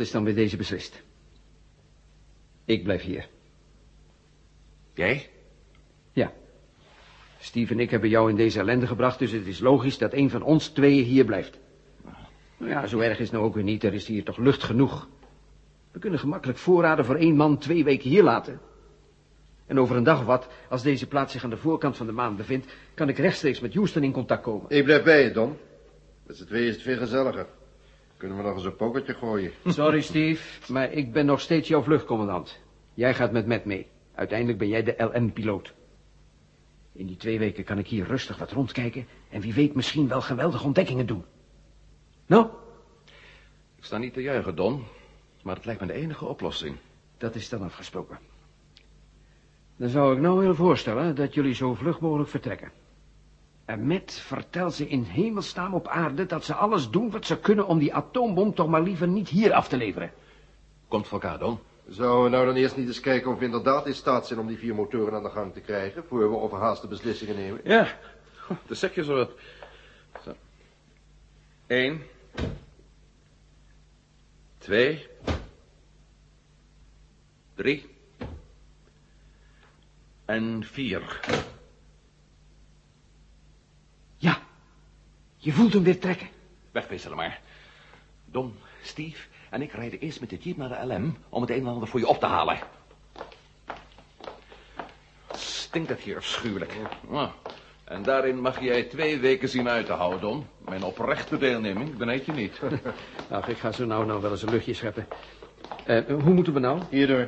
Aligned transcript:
Dat 0.00 0.08
is 0.08 0.14
dan 0.14 0.24
weer 0.24 0.34
deze 0.34 0.56
beslist. 0.56 1.02
Ik 2.64 2.84
blijf 2.84 3.02
hier. 3.02 3.28
Jij? 4.94 5.30
Ja. 6.12 6.32
Steve 7.38 7.72
en 7.72 7.80
ik 7.80 7.90
hebben 7.90 8.08
jou 8.08 8.30
in 8.30 8.36
deze 8.36 8.58
ellende 8.58 8.86
gebracht, 8.86 9.18
dus 9.18 9.30
het 9.30 9.46
is 9.46 9.58
logisch 9.58 9.98
dat 9.98 10.12
een 10.12 10.30
van 10.30 10.42
ons 10.42 10.68
tweeën 10.68 11.04
hier 11.04 11.24
blijft. 11.24 11.58
Nou 12.56 12.70
ja, 12.70 12.86
zo 12.86 12.98
erg 12.98 13.18
is 13.18 13.24
het 13.24 13.32
nou 13.32 13.44
ook 13.44 13.54
weer 13.54 13.64
niet. 13.64 13.84
Er 13.84 13.94
is 13.94 14.06
hier 14.06 14.24
toch 14.24 14.36
lucht 14.36 14.62
genoeg. 14.62 15.08
We 15.92 15.98
kunnen 15.98 16.18
gemakkelijk 16.18 16.58
voorraden 16.58 17.04
voor 17.04 17.16
één 17.16 17.36
man 17.36 17.58
twee 17.58 17.84
weken 17.84 18.10
hier 18.10 18.22
laten. 18.22 18.60
En 19.66 19.80
over 19.80 19.96
een 19.96 20.04
dag 20.04 20.20
of 20.20 20.26
wat, 20.26 20.48
als 20.68 20.82
deze 20.82 21.06
plaats 21.06 21.32
zich 21.32 21.44
aan 21.44 21.50
de 21.50 21.56
voorkant 21.56 21.96
van 21.96 22.06
de 22.06 22.12
maan 22.12 22.36
bevindt, 22.36 22.72
kan 22.94 23.08
ik 23.08 23.18
rechtstreeks 23.18 23.60
met 23.60 23.74
Houston 23.74 24.02
in 24.02 24.12
contact 24.12 24.42
komen. 24.42 24.70
Ik 24.70 24.84
blijf 24.84 25.02
bij 25.02 25.24
je, 25.24 25.30
Don. 25.30 25.56
Met 26.26 26.36
z'n 26.36 26.44
tweeën 26.44 26.68
is 26.68 26.74
het 26.74 26.82
veel 26.82 26.98
gezelliger. 26.98 27.46
Kunnen 28.20 28.38
we 28.38 28.44
nog 28.44 28.54
eens 28.54 28.64
een 28.64 28.76
pokertje 28.76 29.14
gooien? 29.14 29.52
Sorry, 29.78 30.00
Steve, 30.00 30.72
maar 30.72 30.92
ik 30.92 31.12
ben 31.12 31.26
nog 31.26 31.40
steeds 31.40 31.68
jouw 31.68 31.82
vluchtcommandant. 31.82 32.60
Jij 32.94 33.14
gaat 33.14 33.32
met 33.32 33.46
Matt 33.46 33.64
mee. 33.64 33.86
Uiteindelijk 34.14 34.58
ben 34.58 34.68
jij 34.68 34.82
de 34.82 34.94
LM-piloot. 34.98 35.74
In 36.92 37.06
die 37.06 37.16
twee 37.16 37.38
weken 37.38 37.64
kan 37.64 37.78
ik 37.78 37.86
hier 37.86 38.06
rustig 38.06 38.38
wat 38.38 38.52
rondkijken... 38.52 39.06
en 39.30 39.40
wie 39.40 39.54
weet 39.54 39.74
misschien 39.74 40.08
wel 40.08 40.20
geweldige 40.20 40.64
ontdekkingen 40.64 41.06
doen. 41.06 41.24
Nou, 42.26 42.46
Ik 43.76 43.84
sta 43.84 43.98
niet 43.98 44.12
te 44.12 44.22
juichen, 44.22 44.56
Don. 44.56 44.84
Maar 45.42 45.56
het 45.56 45.64
lijkt 45.64 45.80
me 45.80 45.86
de 45.86 45.92
enige 45.92 46.24
oplossing. 46.24 46.76
dat 47.18 47.34
is 47.34 47.48
dan 47.48 47.62
afgesproken. 47.62 48.18
Dan 49.76 49.88
zou 49.88 50.14
ik 50.14 50.20
nou 50.20 50.38
willen 50.38 50.56
voorstellen 50.56 51.14
dat 51.14 51.34
jullie 51.34 51.54
zo 51.54 51.74
vlug 51.74 52.00
mogelijk 52.00 52.28
vertrekken. 52.30 52.72
En 53.70 53.86
Matt 53.86 54.12
vertel 54.12 54.70
ze 54.70 54.88
in 54.88 55.02
hemelsnaam 55.02 55.74
op 55.74 55.88
aarde 55.88 56.26
dat 56.26 56.44
ze 56.44 56.54
alles 56.54 56.90
doen 56.90 57.10
wat 57.10 57.26
ze 57.26 57.38
kunnen 57.38 57.66
om 57.66 57.78
die 57.78 57.94
atoombom 57.94 58.54
toch 58.54 58.68
maar 58.68 58.82
liever 58.82 59.08
niet 59.08 59.28
hier 59.28 59.52
af 59.52 59.68
te 59.68 59.76
leveren. 59.76 60.12
Komt 60.88 61.08
voor 61.08 61.20
elkaar, 61.20 61.38
Don. 61.38 61.58
Zouden 61.88 62.24
we 62.24 62.28
nou 62.30 62.46
dan 62.46 62.54
eerst 62.54 62.76
niet 62.76 62.86
eens 62.86 63.00
kijken 63.00 63.30
of 63.30 63.38
we 63.38 63.44
inderdaad 63.44 63.86
in 63.86 63.94
staat 63.94 64.26
zijn 64.26 64.38
om 64.38 64.46
die 64.46 64.58
vier 64.58 64.74
motoren 64.74 65.14
aan 65.14 65.22
de 65.22 65.30
gang 65.30 65.52
te 65.52 65.60
krijgen, 65.60 66.04
voor 66.04 66.30
we 66.30 66.36
overhaaste 66.36 66.86
beslissingen 66.86 67.36
nemen? 67.36 67.60
Ja, 67.64 67.98
de 68.66 68.74
zeg 68.74 68.94
je 68.94 69.04
zo. 69.04 69.30
zo. 70.24 70.34
Eén. 71.66 72.02
Twee. 74.58 75.06
Drie. 77.54 77.88
En 80.24 80.64
vier. 80.64 81.20
Ja, 84.20 84.42
je 85.42 85.52
voelt 85.52 85.72
hem 85.72 85.82
weer 85.82 85.98
trekken. 85.98 86.28
Wegwisselen 86.72 87.16
maar. 87.16 87.40
Don, 88.24 88.54
Steve 88.82 89.26
en 89.50 89.62
ik 89.62 89.72
rijden 89.72 89.98
eerst 90.00 90.20
met 90.20 90.30
de 90.30 90.36
jeep 90.36 90.56
naar 90.56 90.68
de 90.68 90.94
LM 90.94 91.16
om 91.28 91.40
het 91.40 91.50
een 91.50 91.56
en 91.60 91.66
ander 91.66 91.88
voor 91.88 92.00
je 92.00 92.06
op 92.08 92.20
te 92.20 92.26
halen. 92.26 92.58
Stinkt 95.32 95.88
het 95.88 96.00
hier 96.00 96.16
afschuwelijk. 96.16 96.72
Ah, 97.10 97.30
En 97.84 98.02
daarin 98.02 98.40
mag 98.40 98.60
jij 98.60 98.82
twee 98.82 99.18
weken 99.18 99.48
zien 99.48 99.68
uit 99.68 99.86
te 99.86 99.92
houden, 99.92 100.20
Don. 100.20 100.46
Mijn 100.68 100.82
oprechte 100.82 101.38
deelneming 101.38 101.96
beneed 101.96 102.24
je 102.26 102.32
niet. 102.32 102.60
Ach, 103.30 103.48
ik 103.48 103.56
ga 103.58 103.72
zo 103.72 103.86
nou 103.86 104.06
nou 104.06 104.20
wel 104.20 104.30
eens 104.30 104.42
een 104.42 104.50
luchtje 104.50 104.74
scheppen. 104.74 105.06
Eh, 105.86 106.04
hoe 106.06 106.32
moeten 106.34 106.52
we 106.52 106.60
nou? 106.60 106.82
Hierdoor. 106.90 107.26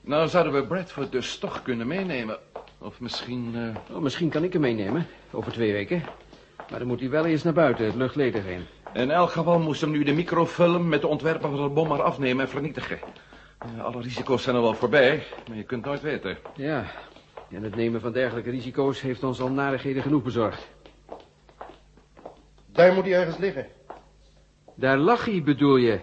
Nou, 0.00 0.28
zouden 0.28 0.52
we 0.52 0.66
Bradford 0.66 1.12
dus 1.12 1.38
toch 1.38 1.62
kunnen 1.62 1.86
meenemen. 1.86 2.38
Of 2.78 3.00
misschien... 3.00 3.52
eh, 3.54 3.96
Oh, 3.96 4.02
misschien 4.02 4.28
kan 4.28 4.44
ik 4.44 4.52
hem 4.52 4.62
meenemen, 4.62 5.06
over 5.30 5.52
twee 5.52 5.72
weken. 5.72 6.02
Maar 6.70 6.78
dan 6.78 6.88
moet 6.88 7.00
hij 7.00 7.10
wel 7.10 7.26
eerst 7.26 7.44
naar 7.44 7.52
buiten, 7.52 7.84
het 7.84 7.94
luchtledig 7.94 8.44
heen. 8.44 8.66
In 8.92 9.10
elk 9.10 9.30
geval 9.30 9.58
moest 9.58 9.80
hem 9.80 9.90
nu 9.90 10.04
de 10.04 10.12
microfilm 10.12 10.88
met 10.88 11.00
de 11.00 11.06
ontwerper 11.06 11.50
van 11.50 11.62
de 11.62 11.68
bom 11.68 11.88
maar 11.88 12.02
afnemen 12.02 12.44
en 12.44 12.50
vernietigen. 12.50 12.98
Ja, 13.76 13.82
alle 13.82 14.02
risico's 14.02 14.42
zijn 14.42 14.56
er 14.56 14.62
wel 14.62 14.74
voorbij, 14.74 15.26
maar 15.48 15.56
je 15.56 15.62
kunt 15.62 15.84
nooit 15.84 16.00
weten. 16.00 16.38
Ja, 16.54 16.84
en 17.50 17.62
het 17.62 17.76
nemen 17.76 18.00
van 18.00 18.12
dergelijke 18.12 18.50
risico's 18.50 19.00
heeft 19.00 19.24
ons 19.24 19.40
al 19.40 19.50
narigheden 19.50 20.02
genoeg 20.02 20.22
bezorgd. 20.22 20.68
Daar 22.72 22.92
moet 22.92 23.04
hij 23.04 23.14
ergens 23.14 23.36
liggen. 23.36 23.66
Daar 24.74 24.96
lag 24.96 25.24
hij, 25.24 25.42
bedoel 25.42 25.76
je? 25.76 26.00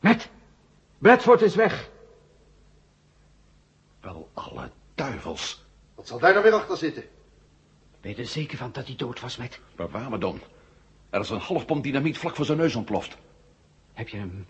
Met! 0.00 0.30
Bradford 0.98 1.42
is 1.42 1.54
weg. 1.54 1.90
Wel 4.00 4.28
alle 4.34 4.70
duivels. 4.94 5.64
Wat 5.94 6.06
zal 6.06 6.18
daar 6.18 6.32
nou 6.32 6.44
weer 6.44 6.54
achter 6.54 6.76
zitten? 6.76 7.04
Ben 8.02 8.10
je 8.10 8.16
er 8.16 8.26
zeker 8.26 8.58
van 8.58 8.72
dat 8.72 8.86
hij 8.86 8.96
dood 8.96 9.20
was, 9.20 9.36
met? 9.36 9.60
Maar 9.76 9.90
waar 9.90 10.10
me 10.10 10.18
dan? 10.18 10.40
Er 11.10 11.20
is 11.20 11.30
een 11.30 11.38
halfpomp 11.38 11.82
dynamiet 11.82 12.18
vlak 12.18 12.36
voor 12.36 12.44
zijn 12.44 12.58
neus 12.58 12.74
ontploft. 12.74 13.16
Heb 13.92 14.08
je 14.08 14.16
hem 14.16 14.46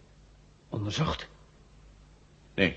onderzocht? 0.69 1.29
Nee, 2.55 2.77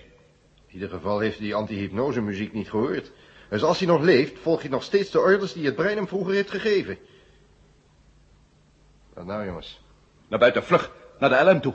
In 0.68 0.74
ieder 0.74 0.90
geval 0.90 1.19
heeft 1.19 1.38
hij 1.38 1.46
die 1.46 1.56
anti-hypnose 1.56 2.22
muziek 2.22 2.53
niet 2.53 2.69
gehoord. 2.69 3.12
Dus 3.50 3.63
als 3.63 3.80
hij 3.80 3.88
nog 3.88 4.02
leeft, 4.02 4.40
volgt 4.40 4.62
hij 4.62 4.72
nog 4.72 4.84
steeds 4.84 5.12
de 5.12 5.19
orders 5.19 5.53
die 5.53 5.66
het 5.66 5.75
brein 5.75 5.97
hem 5.97 6.08
vroeger 6.08 6.34
heeft 6.34 6.50
gegeven. 6.50 6.97
Wat 9.13 9.25
nou, 9.25 9.46
jongens? 9.46 9.84
naar 10.28 10.40
buiten, 10.40 10.63
vlug, 10.63 10.92
naar 11.19 11.30
de 11.30 11.52
LM 11.52 11.62
toe. 11.62 11.74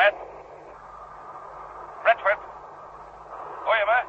Brad. 0.00 0.16
Bradford. 2.02 2.40
Hoor 3.64 3.76
je 3.76 3.86
me? 3.92 4.00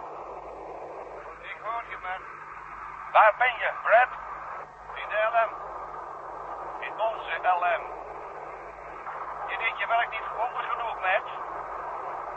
Ik 1.52 1.58
hoor 1.64 1.84
je, 1.90 1.98
man. 2.06 2.22
Waar 3.12 3.34
ben 3.38 3.54
je, 3.62 3.70
Brad? 3.84 4.12
In 5.02 5.08
de 5.10 5.20
LM. 5.32 5.52
In 6.88 6.94
onze 7.08 7.34
LM. 7.60 7.84
Je 9.50 9.58
deed 9.58 9.80
je 9.80 9.88
werk 9.88 10.10
niet 10.10 10.28
grondig 10.34 10.66
genoeg, 10.72 10.96
Matt. 11.06 11.28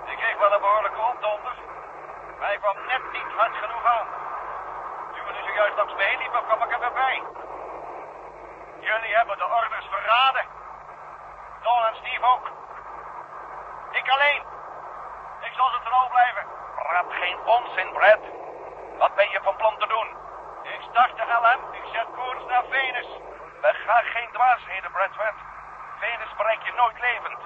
Ik 0.04 0.16
kreeg 0.16 0.38
wel 0.38 0.52
een 0.52 0.60
behoorlijke 0.60 1.00
opdonder. 1.00 1.56
Maar 2.38 2.52
ik 2.52 2.60
kwam 2.60 2.76
net 2.86 3.02
niet 3.12 3.32
hard 3.38 3.54
genoeg 3.56 3.84
aan. 3.84 4.06
Toen 5.14 5.26
we 5.26 5.32
nu 5.32 5.42
zojuist 5.42 5.76
langs 5.76 5.94
me 5.94 6.02
heen 6.02 6.18
liepen, 6.18 6.44
kwam 6.44 6.62
ik 6.62 6.72
er 6.72 6.80
weer 6.80 6.92
bij. 6.92 7.22
Jullie 8.80 9.16
hebben 9.16 9.38
de 9.38 9.44
orders 9.44 9.86
verraden. 9.90 10.44
Don 11.62 11.84
en 11.84 11.96
Steve 11.96 12.26
ook. 12.26 12.63
Ik 14.04 14.10
alleen. 14.10 14.42
Ik 15.40 15.52
zal 15.56 15.68
ze 15.70 15.80
trouw 15.84 16.08
blijven. 16.08 16.44
Praat 16.74 17.06
geen 17.08 17.38
onzin, 17.44 17.92
Brad. 17.92 18.22
Wat 18.98 19.14
ben 19.14 19.30
je 19.30 19.40
van 19.42 19.56
plan 19.56 19.76
te 19.78 19.86
doen? 19.86 20.08
Ik 20.62 20.80
start 20.90 21.16
de 21.16 21.24
LM. 21.40 21.60
Ik 21.80 21.86
zet 21.92 22.06
koers 22.16 22.44
naar 22.44 22.64
Venus. 22.70 23.08
We 23.60 23.72
gaan 23.86 24.04
geen 24.04 24.28
dwaasheden, 24.32 24.90
Bradford. 24.90 25.38
Venus 26.00 26.34
bereik 26.36 26.62
je 26.62 26.72
nooit 26.72 27.00
levend. 27.00 27.40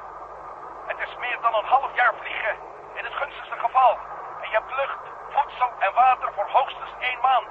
Het 0.87 0.99
is 0.99 1.17
meer 1.17 1.39
dan 1.41 1.55
een 1.55 1.71
half 1.75 1.95
jaar 1.95 2.15
vliegen, 2.21 2.57
in 2.95 3.05
het 3.05 3.15
gunstigste 3.15 3.59
geval. 3.59 3.99
En 4.43 4.49
je 4.51 4.57
hebt 4.61 4.75
lucht, 4.81 5.03
voedsel 5.31 5.71
en 5.79 5.93
water 5.95 6.33
voor 6.33 6.49
hoogstens 6.49 6.93
één 6.99 7.21
maand. 7.21 7.51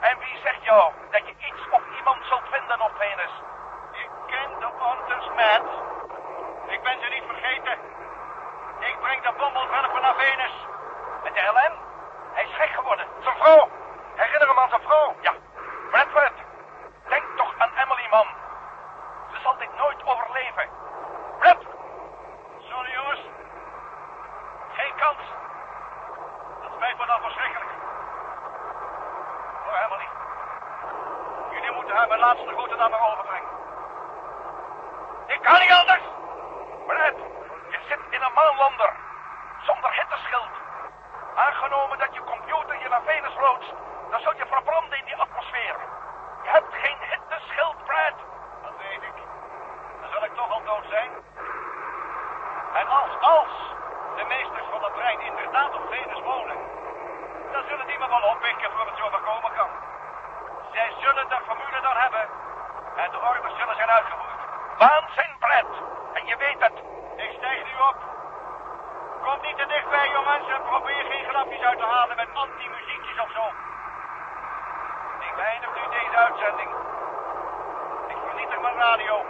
En 0.00 0.18
wie 0.18 0.38
zegt 0.42 0.62
jou 0.64 0.92
dat 1.10 1.26
je 1.26 1.34
iets 1.48 1.62
of 1.70 1.82
iemand 1.98 2.24
zult 2.24 2.48
vinden 2.50 2.80
op 2.80 2.92
Venus? 2.98 3.34
Ik 3.92 4.10
ken 4.26 4.50
de 4.58 4.70
orders, 4.90 5.26
Matt. 5.38 5.70
Ik 6.66 6.82
ben 6.82 7.00
ze 7.00 7.08
niet 7.08 7.26
vergeten. 7.26 7.75
Ik 8.96 9.02
breng 9.02 9.22
de 9.22 9.32
bommelwerper 9.38 10.00
naar 10.00 10.14
Venus. 10.14 10.52
Met 11.22 11.34
de 11.34 11.40
LM? 11.40 11.74
Hij 12.32 12.44
is 12.44 12.54
gek 12.54 12.70
geworden. 12.74 13.06
Zijn 13.22 13.36
vrouw. 13.36 13.68
Herinner 14.14 14.48
hem 14.48 14.58
aan 14.58 14.68
zijn 14.68 14.80
vrouw. 14.80 15.14
Ja. 15.20 15.32
Bradford. 15.90 16.32
Denk 17.08 17.24
toch 17.36 17.54
aan 17.58 17.70
Emily, 17.82 18.06
man. 18.10 18.26
Ze 19.32 19.40
zal 19.42 19.56
dit 19.56 19.76
nooit 19.76 20.06
overleven. 20.06 20.68
Brad! 21.38 21.56
Sorry, 22.58 22.92
jongens. 22.92 23.20
Geen 24.72 24.94
kans. 24.96 25.22
Dat 26.62 26.70
spijt 26.76 26.98
me 26.98 27.06
dan 27.06 27.20
verschrikkelijk. 27.20 27.70
Hoor, 29.64 29.78
Emily. 29.86 30.08
Jullie 31.50 31.72
moeten 31.72 31.96
haar 31.96 32.08
mijn 32.08 32.20
laatste 32.20 32.48
groeten 32.48 32.78
naar 32.78 32.90
me 32.90 32.98
overbrengen. 32.98 33.50
Ik 35.26 35.42
kan 35.42 35.60
niet 35.60 35.72
anders. 35.72 36.02
Brad, 36.86 37.16
je 37.70 37.78
zit 37.88 38.00
in 38.10 38.22
een 38.22 38.32
maanlander. 38.34 38.92
Zonder 39.66 39.92
hitteschild. 39.92 40.54
Aangenomen 41.34 41.46
aangenomen 41.46 41.98
dat 41.98 42.14
je 42.14 42.20
computer 42.32 42.82
je 42.82 42.88
naar 42.88 43.02
Venus 43.02 43.36
loodst, 43.40 43.72
dan 44.10 44.20
zul 44.20 44.36
je 44.36 44.46
verbranden 44.46 44.98
in 44.98 45.04
die 45.04 45.16
atmosfeer. 45.16 45.76
Je 46.42 46.50
hebt 46.50 46.74
geen 46.74 46.98
hitteschild, 47.10 47.84
Brad. 47.84 48.18
Dat 48.62 48.76
weet 48.84 49.02
ik. 49.10 49.16
Dan 50.00 50.10
zal 50.12 50.24
ik 50.24 50.34
toch 50.34 50.50
al 50.50 50.62
dood 50.64 50.86
zijn. 50.88 51.10
En 52.80 52.86
als, 52.88 53.12
als 53.20 53.52
de 54.16 54.24
meesters 54.24 54.66
van 54.70 54.82
het 54.84 54.92
brein 54.92 55.20
inderdaad 55.20 55.74
op 55.74 55.84
Venus 55.90 56.20
wonen, 56.22 56.58
dan 57.52 57.62
zullen 57.68 57.86
die 57.86 57.98
me 57.98 58.08
wel 58.08 58.30
oppikken 58.32 58.70
voor 58.70 58.86
het 58.86 58.96
zover 58.96 59.20
komen 59.20 59.52
kan. 59.56 59.70
Zij 60.72 60.92
zullen 61.02 61.28
de 61.28 61.38
formule 61.46 61.80
dan 61.80 61.96
hebben 61.96 62.28
en 62.96 63.10
de 63.10 63.20
orders 63.20 63.56
zullen 63.58 63.76
zijn 63.76 63.90
uitgevoerd. 63.90 64.40
Waanzin, 64.78 65.36
Brad. 65.38 65.72
En 66.12 66.26
je 66.26 66.36
weet 66.36 66.60
het. 66.60 66.76
Ik 67.16 67.30
stijg 67.38 67.64
nu 67.64 67.78
op. 67.90 67.96
Kom 69.26 69.40
niet 69.42 69.56
te 69.56 69.66
dichtbij, 69.66 70.08
jongens, 70.10 70.48
en 70.48 70.62
probeer 70.62 71.04
geen 71.10 71.24
grapjes 71.28 71.60
uit 71.60 71.78
te 71.78 71.84
halen 71.84 72.16
met 72.16 72.28
anti-muziekjes 72.32 73.18
of 73.20 73.30
zo. 73.32 73.44
Ik 75.26 75.34
beëindig 75.36 75.70
nu 75.74 75.82
deze 75.90 76.16
uitzending. 76.16 76.70
Ik 78.08 78.16
vernietig 78.26 78.60
mijn 78.60 78.76
radio. 78.76 79.24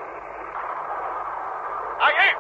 Ah, 2.06 2.10
hier! 2.12 2.36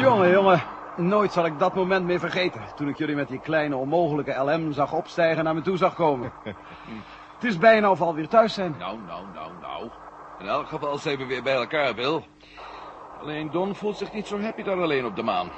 Jongen, 0.00 0.30
jongen. 0.30 0.62
Nooit 0.96 1.32
zal 1.32 1.46
ik 1.46 1.58
dat 1.58 1.74
moment 1.74 2.04
meer 2.04 2.18
vergeten. 2.18 2.60
Toen 2.76 2.88
ik 2.88 2.98
jullie 2.98 3.14
met 3.14 3.28
die 3.28 3.40
kleine 3.40 3.76
onmogelijke 3.76 4.32
LM 4.32 4.72
zag 4.72 4.92
opstijgen 4.92 5.38
en 5.38 5.44
naar 5.44 5.54
me 5.54 5.60
toe 5.60 5.76
zag 5.76 5.94
komen. 5.94 6.32
Het 7.34 7.44
is 7.44 7.58
bijna 7.58 7.90
of 7.90 7.98
we 7.98 8.04
alweer 8.04 8.28
thuis 8.28 8.54
zijn. 8.54 8.74
Nou, 8.78 8.98
nou, 9.06 9.24
nou, 9.34 9.50
nou. 9.60 9.88
In 10.38 10.46
elk 10.46 10.68
geval 10.68 10.98
zijn 10.98 11.18
we 11.18 11.26
weer 11.26 11.42
bij 11.42 11.54
elkaar, 11.54 11.94
Bill. 11.94 12.24
Alleen 13.20 13.50
Don 13.50 13.74
voelt 13.74 13.96
zich 13.96 14.12
niet 14.12 14.26
zo 14.26 14.40
happy 14.40 14.62
daar 14.62 14.82
alleen 14.82 15.04
op 15.04 15.16
de 15.16 15.22
maan. 15.22 15.50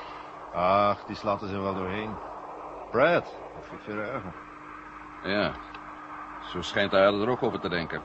Ach, 0.54 1.04
die 1.04 1.16
slaat 1.16 1.42
er 1.42 1.48
zich 1.48 1.60
wel 1.60 1.74
doorheen. 1.74 2.10
Brad, 2.90 3.24
dat 3.54 3.64
vind 3.68 3.80
ik 3.80 3.84
veel 3.84 3.98
erger. 3.98 4.32
Ja, 5.24 5.52
zo 6.52 6.62
schijnt 6.62 6.90
de 6.90 6.96
aarde 6.96 7.22
er 7.22 7.28
ook 7.28 7.42
over 7.42 7.60
te 7.60 7.68
denken. 7.68 8.02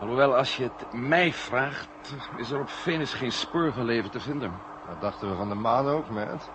Alhoewel, 0.00 0.36
als 0.36 0.56
je 0.56 0.62
het 0.62 0.92
mij 0.92 1.32
vraagt, 1.32 2.14
is 2.36 2.50
er 2.50 2.60
op 2.60 2.68
Venus 2.68 3.14
geen 3.14 3.32
spoor 3.32 3.72
van 3.72 3.84
leven 3.84 4.10
te 4.10 4.20
vinden. 4.20 4.71
Dat 4.88 5.00
dachten 5.00 5.30
we 5.30 5.36
van 5.36 5.48
de 5.48 5.54
maan 5.54 5.88
ook, 5.88 6.08
Matt. 6.08 6.50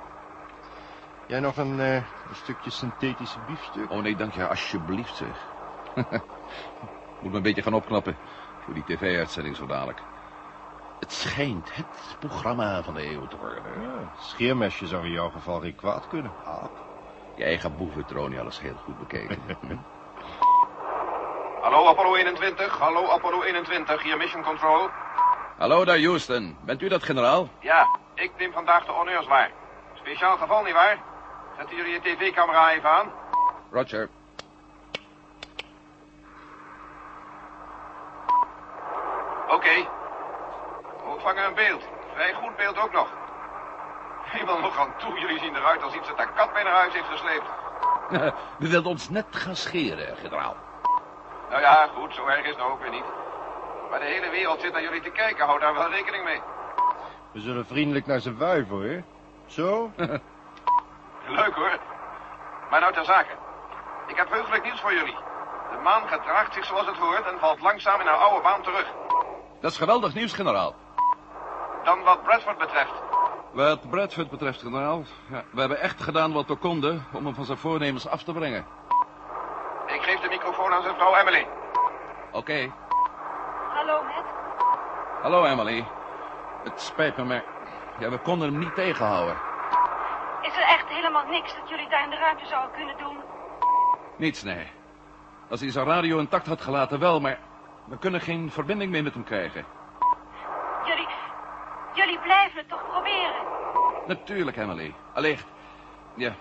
Jij 1.28 1.40
nog 1.40 1.58
een, 1.58 1.80
eh, 1.80 1.96
een 1.96 2.36
stukje 2.36 2.70
synthetische 2.70 3.40
biefstuk? 3.48 3.92
Oh 3.92 4.02
nee, 4.02 4.16
dank 4.16 4.34
je, 4.34 4.48
alsjeblieft 4.48 5.16
zeg. 5.16 5.46
Moet 7.22 7.32
me 7.32 7.38
een 7.38 7.42
beetje 7.42 7.62
gaan 7.62 7.74
opknappen 7.74 8.18
voor 8.60 8.74
die 8.74 8.84
tv-uitzending 8.84 9.56
zo 9.56 9.66
dadelijk. 9.66 10.02
Het 11.00 11.12
schijnt 11.12 11.76
het 11.76 12.16
programma 12.20 12.84
van 12.84 12.94
de 12.94 13.12
eeuw 13.12 13.28
te 13.28 13.38
worden. 13.38 13.64
Ja, 13.82 14.12
scheermesje 14.20 14.88
zou 14.88 15.06
in 15.06 15.12
jouw 15.12 15.30
geval 15.30 15.60
geen 15.60 15.76
kwaad 15.76 16.08
kunnen. 16.08 16.32
Je 17.36 17.44
eigen 17.44 17.78
boeventronie 17.78 18.40
alles 18.40 18.60
heel 18.60 18.76
goed 18.76 18.98
bekeken. 18.98 19.40
Hallo 21.62 21.88
Apollo 21.88 22.16
21, 22.16 22.80
hallo 22.80 23.10
Apollo 23.10 23.44
21, 23.44 24.04
hier 24.04 24.18
Mission 24.18 24.44
Control. 24.44 24.90
Hallo 25.58 25.86
daar, 25.86 26.00
Houston. 26.00 26.58
Bent 26.62 26.82
u 26.82 26.88
dat, 26.88 27.04
generaal? 27.04 27.50
Ja, 27.60 27.88
ik 28.14 28.32
neem 28.38 28.52
vandaag 28.52 28.86
de 28.86 28.92
honneurs 28.92 29.28
waar. 29.28 29.52
Speciaal 29.94 30.38
geval, 30.38 30.64
nietwaar? 30.64 30.98
Zetten 31.58 31.76
jullie 31.76 31.94
je 31.94 32.00
tv-camera 32.02 32.72
even 32.72 32.90
aan? 32.90 33.12
Roger. 33.72 34.10
Oké. 39.48 39.76
We 41.04 41.10
ontvangen 41.10 41.46
een 41.46 41.54
beeld. 41.54 41.84
Vrij 42.14 42.34
goed 42.34 42.56
beeld 42.56 42.78
ook 42.78 42.92
nog. 42.92 43.08
Helemaal 44.24 44.60
nog 44.60 44.80
aan 44.80 44.94
toe, 44.98 45.20
jullie 45.20 45.40
zien 45.40 45.56
eruit 45.56 45.84
als 45.84 45.94
iets 45.94 46.08
dat 46.08 46.18
de 46.18 46.28
kat 46.36 46.54
mee 46.54 46.64
naar 46.64 46.74
huis 46.74 46.94
heeft 46.94 47.10
gesleept. 47.10 47.50
U 48.64 48.70
wilt 48.70 48.86
ons 48.86 49.10
net 49.10 49.26
gaan 49.30 49.56
scheren, 49.56 50.18
generaal. 50.18 50.56
Nou 51.50 51.62
ja, 51.62 51.88
goed, 51.96 52.14
zo 52.14 52.26
erg 52.26 52.44
is 52.44 52.50
het 52.50 52.58
nou 52.58 52.72
ook 52.72 52.82
weer 52.82 52.92
niet. 52.92 53.06
Maar 53.90 54.00
de 54.00 54.06
hele 54.06 54.30
wereld 54.30 54.62
zit 54.62 54.74
naar 54.74 54.82
jullie 54.82 55.02
te 55.02 55.10
kijken, 55.10 55.46
hou 55.46 55.60
daar 55.60 55.74
wel 55.74 55.90
rekening 55.90 56.24
mee. 56.24 56.42
We 57.32 57.40
zullen 57.40 57.66
vriendelijk 57.66 58.06
naar 58.06 58.20
ze 58.20 58.36
wuiven, 58.36 58.76
hoor. 58.76 59.04
Zo? 59.46 59.92
Leuk 61.40 61.54
hoor. 61.54 61.80
Maar 62.70 62.80
nou 62.80 62.94
ter 62.94 63.06
zake. 63.06 63.32
Ik 64.08 64.16
heb 64.16 64.30
heugelijk 64.30 64.64
nieuws 64.64 64.82
voor 64.82 64.94
jullie. 64.94 65.16
De 65.72 65.78
maan 65.84 66.08
gedraagt 66.08 66.54
zich 66.54 66.66
zoals 66.66 66.86
het 66.86 66.98
hoort 66.98 67.26
en 67.26 67.40
valt 67.40 67.62
langzaam 67.62 68.00
in 68.00 68.08
haar 68.08 68.16
oude 68.18 68.42
baan 68.42 68.62
terug. 68.62 68.86
Dat 69.62 69.72
is 69.72 69.78
geweldig 69.78 70.14
nieuws, 70.14 70.34
generaal. 70.34 70.76
Dan 71.84 72.04
wat 72.04 72.24
Bradford 72.24 72.58
betreft. 72.58 72.94
Wat 73.52 73.90
Bradford 73.90 74.30
betreft, 74.30 74.62
generaal, 74.62 75.04
ja, 75.30 75.44
we 75.52 75.60
hebben 75.60 75.80
echt 75.80 76.02
gedaan 76.02 76.34
wat 76.34 76.48
we 76.48 76.56
konden 76.56 77.06
om 77.14 77.26
hem 77.26 77.36
van 77.36 77.46
zijn 77.46 77.58
voornemens 77.58 78.08
af 78.08 78.24
te 78.24 78.34
brengen. 78.34 78.66
Ik 79.86 80.02
geef 80.02 80.20
de 80.20 80.30
microfoon 80.30 80.74
aan 80.74 80.82
zijn 80.84 80.96
vrouw 80.96 81.16
Emily. 81.16 81.48
Oké. 82.32 82.72
Hallo. 83.88 84.04
Hallo, 85.22 85.46
Emily. 85.46 85.86
Het 86.64 86.82
spijt 86.82 87.18
me, 87.18 87.24
maar 87.24 87.44
ja, 88.00 88.10
we 88.10 88.18
konden 88.18 88.52
hem 88.52 88.60
niet 88.60 88.76
tegenhouden. 88.76 89.36
Is 90.42 90.56
er 90.56 90.64
echt 90.64 90.88
helemaal 90.88 91.26
niks 91.26 91.56
dat 91.56 91.70
jullie 91.70 91.90
daar 91.90 92.04
in 92.04 92.10
de 92.10 92.16
ruimte 92.16 92.46
zouden 92.46 92.76
kunnen 92.76 92.98
doen? 92.98 93.18
Niets, 94.18 94.44
nee. 94.44 94.68
Als 95.50 95.60
hij 95.60 95.72
zijn 95.72 95.86
radio 95.86 96.18
intact 96.18 96.48
had 96.48 96.62
gelaten, 96.62 97.00
wel, 97.00 97.20
maar 97.20 97.40
we 97.86 97.98
kunnen 97.98 98.22
geen 98.22 98.52
verbinding 98.52 98.92
meer 98.92 99.04
met 99.04 99.14
hem 99.14 99.24
krijgen. 99.24 99.66
Jullie... 100.86 101.08
Jullie 101.94 102.20
blijven 102.20 102.58
het 102.58 102.70
toch 102.70 102.88
proberen? 102.92 103.42
Natuurlijk, 104.08 104.58
Emily. 104.58 104.94
Allicht. 105.14 105.48
Ja. 106.14 106.32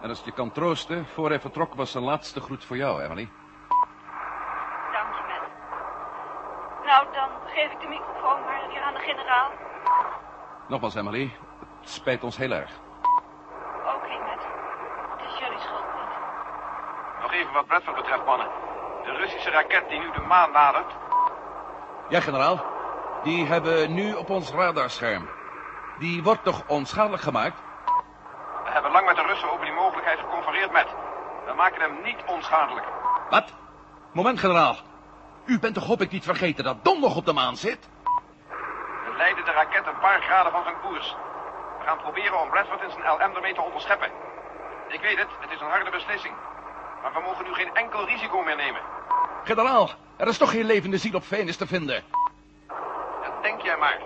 En 0.00 0.08
als 0.08 0.22
je 0.24 0.32
kan 0.32 0.52
troosten, 0.52 1.06
voor 1.06 1.28
hij 1.28 1.40
vertrok 1.40 1.74
was 1.74 1.90
zijn 1.90 2.04
laatste 2.04 2.40
groet 2.40 2.64
voor 2.64 2.76
jou, 2.76 3.02
Emily. 3.02 3.28
Dank 4.92 5.14
je, 5.14 5.22
Matt. 5.28 5.50
Nou, 6.84 7.06
dan 7.12 7.28
geef 7.54 7.72
ik 7.72 7.80
de 7.80 7.88
microfoon 7.88 8.40
maar 8.44 8.68
weer 8.68 8.82
aan 8.82 8.94
de 8.94 9.00
generaal. 9.00 9.50
Nogmaals, 10.68 10.94
Emily. 10.94 11.36
Het 11.80 11.90
spijt 11.90 12.24
ons 12.24 12.36
heel 12.36 12.50
erg. 12.50 12.70
Oké, 13.94 14.18
Matt. 14.26 14.44
Het 15.16 15.26
is 15.28 15.38
jullie 15.38 15.58
schuld 15.58 15.84
niet. 15.94 16.12
Nog 17.22 17.32
even 17.32 17.52
wat 17.52 17.66
Bradford 17.66 17.96
betreft, 17.96 18.24
mannen. 18.24 18.48
De 19.04 19.12
Russische 19.12 19.50
raket 19.50 19.88
die 19.88 19.98
nu 19.98 20.10
de 20.10 20.20
maan 20.20 20.52
nadert... 20.52 20.92
Ja, 22.08 22.20
generaal. 22.20 22.64
Die 23.22 23.46
hebben 23.46 23.94
nu 23.94 24.14
op 24.14 24.30
ons 24.30 24.50
radarscherm. 24.50 25.28
Die 25.98 26.22
wordt 26.22 26.44
toch 26.44 26.62
onschadelijk 26.66 27.22
gemaakt? 27.22 27.58
We 28.64 28.70
hebben 28.70 28.92
lang 28.92 29.06
met 29.06 29.16
de 29.16 29.22
Russen 29.22 29.52
over 29.52 29.64
die 29.64 29.74
mogelijkheid 29.74 30.18
geconfereerd 30.18 30.72
met. 30.72 30.86
We 31.46 31.52
maken 31.52 31.80
hem 31.80 32.02
niet 32.02 32.22
onschadelijk. 32.26 32.86
Wat? 33.30 33.52
Moment, 34.12 34.38
generaal. 34.38 34.76
U 35.44 35.58
bent 35.58 35.74
toch 35.74 35.86
hoop 35.86 36.00
ik 36.00 36.10
niet 36.10 36.24
vergeten 36.24 36.64
dat 36.64 36.84
Don 36.84 37.00
nog 37.00 37.16
op 37.16 37.26
de 37.26 37.32
maan 37.32 37.56
zit? 37.56 37.88
We 39.04 39.14
leiden 39.16 39.44
de 39.44 39.50
raket 39.50 39.86
een 39.86 39.98
paar 40.00 40.22
graden 40.22 40.52
van 40.52 40.62
zijn 40.62 40.80
koers. 40.82 41.16
We 41.78 41.84
gaan 41.84 41.98
proberen 41.98 42.40
om 42.40 42.50
Bradford 42.50 42.82
in 42.82 42.90
zijn 42.90 43.04
LM 43.04 43.34
ermee 43.36 43.54
te 43.54 43.62
onderscheppen. 43.62 44.10
Ik 44.88 45.00
weet 45.00 45.18
het, 45.18 45.28
het 45.40 45.50
is 45.50 45.60
een 45.60 45.70
harde 45.70 45.90
beslissing. 45.90 46.34
Maar 47.02 47.12
we 47.12 47.20
mogen 47.20 47.44
nu 47.44 47.54
geen 47.54 47.74
enkel 47.74 48.06
risico 48.06 48.42
meer 48.42 48.56
nemen. 48.56 48.80
Generaal, 49.44 49.90
er 50.16 50.28
is 50.28 50.38
toch 50.38 50.50
geen 50.50 50.64
levende 50.64 50.98
ziel 50.98 51.14
op 51.14 51.24
Venus 51.24 51.56
te 51.56 51.66
vinden? 51.66 52.04
Dat 53.22 53.42
denk 53.42 53.60
jij 53.60 53.76
maar. 53.76 54.00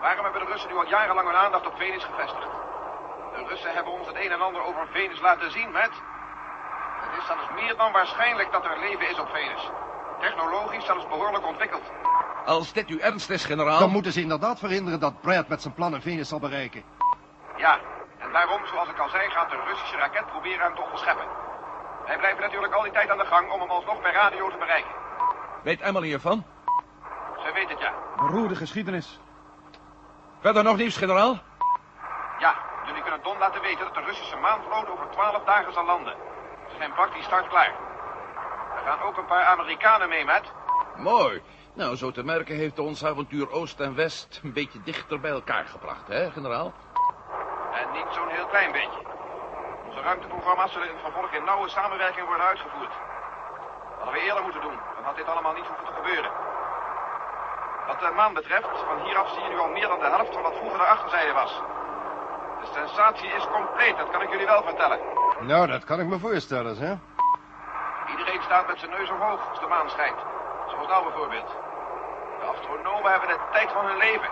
Waarom 0.00 0.24
hebben 0.24 0.44
de 0.44 0.50
Russen 0.50 0.70
nu 0.70 0.76
al 0.76 0.88
jarenlang 0.88 1.26
hun 1.28 1.36
aandacht 1.36 1.66
op 1.66 1.76
Venus 1.76 2.04
gevestigd? 2.04 2.50
De 3.36 3.44
Russen 3.48 3.74
hebben 3.74 3.92
ons 3.92 4.06
het 4.06 4.16
een 4.16 4.30
en 4.30 4.40
ander 4.40 4.62
over 4.62 4.86
Venus 4.90 5.20
laten 5.20 5.50
zien, 5.50 5.70
Matt. 5.70 5.94
Het 7.00 7.18
is 7.20 7.26
zelfs 7.26 7.48
meer 7.54 7.76
dan 7.76 7.92
waarschijnlijk 7.92 8.52
dat 8.52 8.64
er 8.64 8.78
leven 8.78 9.08
is 9.10 9.18
op 9.18 9.28
Venus. 9.28 9.70
Technologisch 10.22 10.84
zelfs 10.84 11.08
behoorlijk 11.08 11.46
ontwikkeld. 11.46 11.82
Als 12.46 12.72
dit 12.72 12.88
uw 12.88 12.98
ernst 12.98 13.30
is, 13.30 13.44
generaal... 13.44 13.78
Dan 13.78 13.90
moeten 13.90 14.12
ze 14.12 14.20
inderdaad 14.20 14.58
verhinderen 14.58 15.00
dat 15.00 15.20
Brad 15.20 15.48
met 15.48 15.62
zijn 15.62 15.74
plannen 15.74 16.02
Venus 16.02 16.28
zal 16.28 16.38
bereiken. 16.38 16.82
Ja, 17.56 17.78
en 18.18 18.32
Daarom, 18.32 18.66
zoals 18.66 18.88
ik 18.88 18.98
al 18.98 19.08
zei, 19.08 19.30
gaat 19.30 19.50
de 19.50 19.62
Russische 19.66 19.96
raket 19.96 20.26
proberen 20.26 20.60
hem 20.60 20.74
te 20.74 20.82
onderscheppen. 20.82 21.26
Wij 22.06 22.18
blijven 22.18 22.42
natuurlijk 22.42 22.72
al 22.74 22.82
die 22.82 22.92
tijd 22.92 23.10
aan 23.10 23.18
de 23.18 23.24
gang 23.24 23.50
om 23.50 23.60
hem 23.60 23.70
alsnog 23.70 24.00
per 24.00 24.12
radio 24.12 24.50
te 24.50 24.56
bereiken. 24.56 24.90
Weet 25.62 25.80
Emily 25.80 26.06
hiervan? 26.06 26.44
Zij 27.42 27.52
weet 27.52 27.68
het, 27.68 27.78
ja. 27.78 27.92
Beroerde 28.16 28.56
geschiedenis. 28.56 29.20
Verder 30.40 30.64
nog 30.64 30.76
nieuws, 30.76 30.96
generaal? 30.96 31.38
Ja, 32.38 32.54
jullie 32.86 33.02
kunnen 33.02 33.22
Don 33.22 33.38
laten 33.38 33.62
weten 33.62 33.84
dat 33.84 33.94
de 33.94 34.00
Russische 34.00 34.36
maanvloot 34.36 34.88
over 34.90 35.10
twaalf 35.10 35.44
dagen 35.44 35.72
zal 35.72 35.84
landen. 35.84 36.14
Ze 36.70 36.76
zijn 36.78 36.92
praktisch 36.92 37.24
startklaar. 37.24 37.66
Er 37.66 37.91
gaan 38.84 39.02
ook 39.02 39.16
een 39.16 39.26
paar 39.26 39.44
Amerikanen 39.44 40.08
mee, 40.08 40.24
Matt. 40.24 40.52
Mooi. 40.96 41.42
Nou, 41.74 41.96
zo 41.96 42.10
te 42.10 42.24
merken 42.24 42.56
heeft 42.56 42.78
ons 42.78 43.04
avontuur 43.04 43.50
Oost 43.50 43.80
en 43.80 43.94
West 43.94 44.40
een 44.42 44.52
beetje 44.52 44.82
dichter 44.82 45.20
bij 45.20 45.30
elkaar 45.30 45.64
gebracht, 45.64 46.08
hè, 46.08 46.30
generaal? 46.30 46.72
En 47.72 47.86
niet 47.92 48.10
zo'n 48.10 48.28
heel 48.28 48.46
klein 48.46 48.72
beetje. 48.72 49.00
Onze 49.88 50.00
ruimteprogramma's 50.00 50.72
zullen 50.72 50.88
in 50.88 50.94
het 50.94 51.02
vervolg 51.02 51.32
in 51.32 51.44
nauwe 51.44 51.68
samenwerking 51.68 52.26
worden 52.26 52.46
uitgevoerd. 52.46 52.94
Dat 53.88 53.98
hadden 53.98 54.14
we 54.14 54.26
eerder 54.26 54.42
moeten 54.42 54.60
doen. 54.60 54.78
Dan 54.94 55.04
had 55.04 55.16
dit 55.16 55.28
allemaal 55.28 55.54
niet 55.54 55.66
hoeven 55.66 55.84
te 55.84 55.92
gebeuren. 55.92 56.30
Wat 57.86 58.00
de 58.00 58.12
maan 58.16 58.34
betreft, 58.34 58.68
van 58.90 59.00
hieraf 59.04 59.32
zie 59.32 59.42
je 59.42 59.48
nu 59.48 59.58
al 59.58 59.68
meer 59.68 59.88
dan 59.88 59.98
de 59.98 60.10
helft 60.16 60.32
van 60.32 60.42
wat 60.42 60.56
vroeger 60.56 60.78
de 60.78 60.84
achterzijde 60.84 61.32
was. 61.32 61.60
De 62.60 62.68
sensatie 62.72 63.28
is 63.28 63.46
compleet, 63.58 63.96
dat 63.96 64.10
kan 64.10 64.22
ik 64.22 64.30
jullie 64.30 64.46
wel 64.46 64.62
vertellen. 64.62 64.98
Nou, 65.40 65.66
dat 65.66 65.84
kan 65.84 66.00
ik 66.00 66.06
me 66.06 66.18
voorstellen, 66.18 66.76
hè? 66.76 66.94
Staat 68.52 68.66
met 68.66 68.78
zijn 68.78 68.96
neus 68.98 69.10
omhoog 69.10 69.48
als 69.50 69.60
de 69.60 69.66
maan 69.66 69.90
schijnt. 69.90 70.20
Zoals 70.70 70.88
nou 70.88 71.02
bijvoorbeeld. 71.08 71.50
De 72.40 72.46
astronomen 72.54 73.10
hebben 73.10 73.28
de 73.28 73.38
tijd 73.52 73.72
van 73.72 73.84
hun 73.86 73.96
leven. 73.96 74.30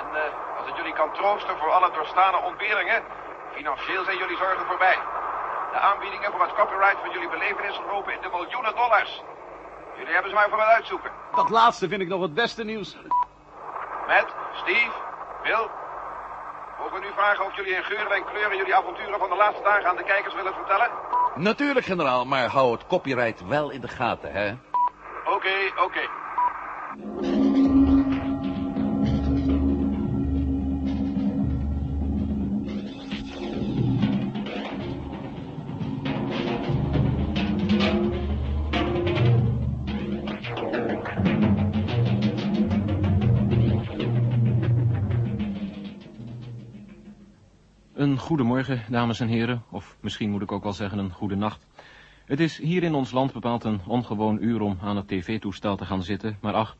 En 0.00 0.06
eh, 0.12 0.58
als 0.58 0.66
het 0.66 0.76
jullie 0.76 0.92
kan 0.92 1.12
troosten 1.12 1.58
voor 1.58 1.70
alle 1.70 1.90
doorstane 1.92 2.38
ontberingen, 2.50 3.02
financieel 3.52 4.04
zijn 4.04 4.16
jullie 4.16 4.36
zorgen 4.36 4.66
voorbij. 4.66 4.98
De 5.72 5.78
aanbiedingen 5.78 6.30
voor 6.32 6.40
het 6.40 6.54
copyright 6.54 7.00
van 7.00 7.10
jullie 7.10 7.28
belevenissen 7.28 7.84
lopen 7.86 8.12
in 8.12 8.20
de 8.20 8.28
miljoenen 8.28 8.74
dollars. 8.74 9.22
Jullie 9.96 10.12
hebben 10.12 10.30
ze 10.30 10.36
maar 10.36 10.48
voor 10.48 10.58
wel 10.58 10.76
uitzoeken. 10.78 11.10
Dat 11.34 11.50
laatste 11.50 11.88
vind 11.88 12.00
ik 12.00 12.08
nog 12.08 12.20
het 12.20 12.34
beste 12.34 12.64
nieuws. 12.64 12.96
Matt, 14.06 14.30
Steve, 14.52 14.96
Bill. 15.42 15.68
Mogen 16.78 16.94
we 17.00 17.06
nu 17.06 17.12
vragen 17.12 17.44
of 17.44 17.56
jullie 17.56 17.76
in 17.76 17.84
geuren 17.84 18.12
en 18.12 18.24
kleuren 18.24 18.56
jullie 18.56 18.74
avonturen 18.74 19.18
van 19.18 19.28
de 19.28 19.36
laatste 19.36 19.62
dagen 19.62 19.88
aan 19.88 19.96
de 19.96 20.10
kijkers 20.12 20.34
willen 20.34 20.54
vertellen? 20.54 20.90
Natuurlijk, 21.36 21.86
generaal, 21.86 22.24
maar 22.24 22.48
hou 22.48 22.72
het 22.72 22.86
copyright 22.86 23.46
wel 23.46 23.70
in 23.70 23.80
de 23.80 23.88
gaten, 23.88 24.32
hè? 24.32 24.52
Oké, 25.24 25.82
oké. 25.84 26.00
Een 48.04 48.18
goedemorgen, 48.18 48.82
dames 48.88 49.20
en 49.20 49.28
heren, 49.28 49.62
of 49.70 49.96
misschien 50.00 50.30
moet 50.30 50.42
ik 50.42 50.52
ook 50.52 50.62
wel 50.62 50.72
zeggen 50.72 50.98
een 50.98 51.10
goede 51.10 51.36
nacht. 51.36 51.66
Het 52.24 52.40
is 52.40 52.58
hier 52.58 52.82
in 52.82 52.94
ons 52.94 53.10
land 53.10 53.32
bepaald 53.32 53.64
een 53.64 53.80
ongewoon 53.86 54.38
uur 54.40 54.60
om 54.60 54.78
aan 54.82 54.96
het 54.96 55.08
tv-toestel 55.08 55.76
te 55.76 55.84
gaan 55.84 56.02
zitten, 56.02 56.38
maar 56.40 56.52
ach, 56.52 56.76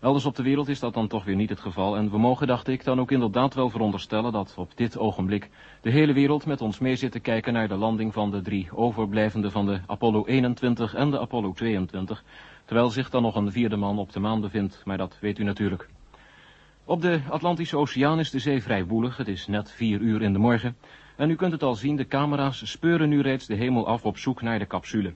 elders 0.00 0.24
op 0.24 0.36
de 0.36 0.42
wereld 0.42 0.68
is 0.68 0.80
dat 0.80 0.94
dan 0.94 1.08
toch 1.08 1.24
weer 1.24 1.36
niet 1.36 1.48
het 1.48 1.60
geval. 1.60 1.96
En 1.96 2.10
we 2.10 2.18
mogen, 2.18 2.46
dacht 2.46 2.68
ik, 2.68 2.84
dan 2.84 3.00
ook 3.00 3.10
inderdaad 3.10 3.54
wel 3.54 3.70
veronderstellen 3.70 4.32
dat 4.32 4.54
op 4.56 4.76
dit 4.76 4.98
ogenblik 4.98 5.50
de 5.80 5.90
hele 5.90 6.12
wereld 6.12 6.46
met 6.46 6.60
ons 6.60 6.78
mee 6.78 6.96
zit 6.96 7.12
te 7.12 7.20
kijken 7.20 7.52
naar 7.52 7.68
de 7.68 7.76
landing 7.76 8.12
van 8.12 8.30
de 8.30 8.42
drie 8.42 8.68
overblijvende 8.72 9.50
van 9.50 9.66
de 9.66 9.80
Apollo 9.86 10.24
21 10.26 10.94
en 10.94 11.10
de 11.10 11.20
Apollo 11.20 11.52
22, 11.52 12.24
terwijl 12.64 12.90
zich 12.90 13.10
dan 13.10 13.22
nog 13.22 13.34
een 13.34 13.52
vierde 13.52 13.76
man 13.76 13.98
op 13.98 14.12
de 14.12 14.20
maan 14.20 14.40
bevindt, 14.40 14.82
maar 14.84 14.98
dat 14.98 15.18
weet 15.20 15.38
u 15.38 15.44
natuurlijk. 15.44 15.88
Op 16.86 17.02
de 17.02 17.20
Atlantische 17.30 17.76
Oceaan 17.76 18.18
is 18.18 18.30
de 18.30 18.38
zee 18.38 18.62
vrij 18.62 18.84
woelig, 18.84 19.16
het 19.16 19.28
is 19.28 19.46
net 19.46 19.70
vier 19.70 20.00
uur 20.00 20.22
in 20.22 20.32
de 20.32 20.38
morgen. 20.38 20.76
En 21.16 21.30
u 21.30 21.34
kunt 21.34 21.52
het 21.52 21.62
al 21.62 21.74
zien, 21.74 21.96
de 21.96 22.06
camera's 22.06 22.70
speuren 22.70 23.08
nu 23.08 23.20
reeds 23.20 23.46
de 23.46 23.54
hemel 23.54 23.86
af 23.86 24.04
op 24.04 24.18
zoek 24.18 24.42
naar 24.42 24.58
de 24.58 24.66
capsule. 24.66 25.14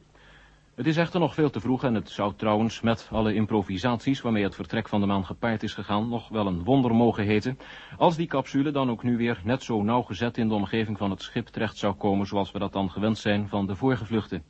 Het 0.75 0.87
is 0.87 0.97
echter 0.97 1.21
nog 1.21 1.35
veel 1.35 1.51
te 1.51 1.61
vroeg 1.61 1.85
en 1.85 1.95
het 1.95 2.11
zou 2.11 2.33
trouwens 2.37 2.81
met 2.81 3.09
alle 3.13 3.35
improvisaties 3.35 4.21
waarmee 4.21 4.43
het 4.43 4.55
vertrek 4.55 4.89
van 4.89 5.01
de 5.01 5.07
maan 5.07 5.27
gepaard 5.27 5.63
is 5.63 5.75
gegaan 5.75 6.09
nog 6.09 6.29
wel 6.29 6.47
een 6.47 6.65
wonder 6.65 6.95
mogen 6.95 7.25
heten, 7.25 7.59
als 7.99 8.17
die 8.17 8.27
capsule 8.27 8.71
dan 8.71 8.91
ook 8.91 9.03
nu 9.03 9.17
weer 9.17 9.41
net 9.45 9.63
zo 9.63 9.83
nauwgezet 9.83 10.39
in 10.39 10.49
de 10.49 10.55
omgeving 10.55 10.99
van 10.99 11.11
het 11.11 11.23
schip 11.23 11.47
terecht 11.47 11.77
zou 11.77 11.95
komen 11.95 12.27
zoals 12.27 12.53
we 12.53 12.59
dat 12.59 12.73
dan 12.73 12.91
gewend 12.91 13.19
zijn 13.19 13.49
van 13.49 13.67
de 13.67 13.77
vorige 13.77 14.05
vluchten. 14.05 14.43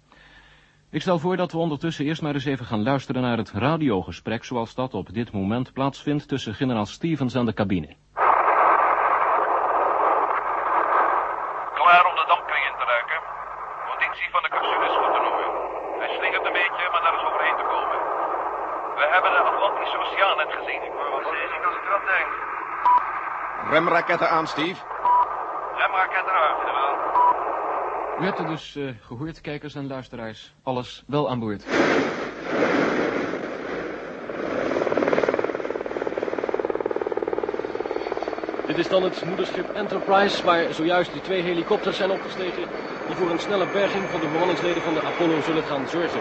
Ik 0.90 1.00
stel 1.00 1.18
voor 1.18 1.36
dat 1.36 1.52
we 1.52 1.58
ondertussen 1.58 2.04
eerst 2.04 2.22
maar 2.22 2.34
eens 2.34 2.44
even 2.44 2.66
gaan 2.66 2.82
luisteren 2.82 3.22
naar 3.22 3.36
het 3.36 3.50
radiogesprek 3.50 4.44
zoals 4.44 4.74
dat 4.74 4.94
op 4.94 5.12
dit 5.12 5.32
moment 5.32 5.72
plaatsvindt 5.72 6.28
tussen 6.28 6.54
generaal 6.54 6.86
Stevens 6.86 7.34
en 7.34 7.44
de 7.44 7.54
cabine. 7.54 7.96
Klaar 11.80 12.04
om 12.10 12.14
de 12.20 12.24
dampkring 12.32 12.64
in 12.70 12.76
te 12.78 12.84
ruiken. 12.92 13.18
Conditie 13.88 14.28
van 14.34 14.42
de 14.42 14.48
capsule 14.48 14.84
is 14.90 14.96
goed 15.00 15.14
in 15.18 15.24
orde. 15.32 15.46
Hij 16.02 16.10
slingert 16.18 16.46
een 16.46 16.56
beetje, 16.62 16.84
maar 16.92 17.02
daar 17.04 17.16
is 17.20 17.24
overheen 17.28 17.56
te 17.60 17.66
komen. 17.74 17.98
We 19.00 19.06
hebben 19.14 19.30
de 19.36 19.40
Atlantische 19.52 19.98
Oceaan 20.02 20.36
net 20.36 20.52
gezien. 20.58 20.82
Ik 20.88 20.92
wel 20.92 21.22
zeker 21.36 21.66
als 21.68 21.76
ik 21.80 21.84
eraan 21.88 22.06
denk. 22.14 22.30
Remraketten 23.72 24.30
aan, 24.30 24.46
Steve. 24.46 24.80
Remraketten 25.80 26.34
aan, 26.44 26.56
generaal. 26.66 26.96
U 28.20 28.24
hebt 28.24 28.38
het 28.38 28.48
dus 28.48 28.76
uh, 28.76 28.90
gehoord, 29.00 29.40
kijkers 29.40 29.74
en 29.74 29.86
luisteraars. 29.86 30.52
Alles 30.62 31.02
wel 31.06 31.30
aan 31.30 31.38
boord. 31.38 31.62
Dit 38.66 38.78
is 38.78 38.88
dan 38.88 39.02
het 39.02 39.24
moederschip 39.24 39.74
Enterprise, 39.74 40.44
waar 40.44 40.74
zojuist 40.74 41.12
de 41.12 41.20
twee 41.20 41.42
helikopters 41.42 41.96
zijn 41.96 42.10
opgestegen... 42.10 42.64
die 43.06 43.16
voor 43.16 43.30
een 43.30 43.38
snelle 43.38 43.66
berging 43.72 44.04
van 44.04 44.20
de 44.20 44.26
bemanningsleden 44.26 44.82
van 44.82 44.94
de 44.94 45.02
Apollo 45.02 45.40
zullen 45.40 45.62
gaan 45.62 45.88
zorgen. 45.88 46.20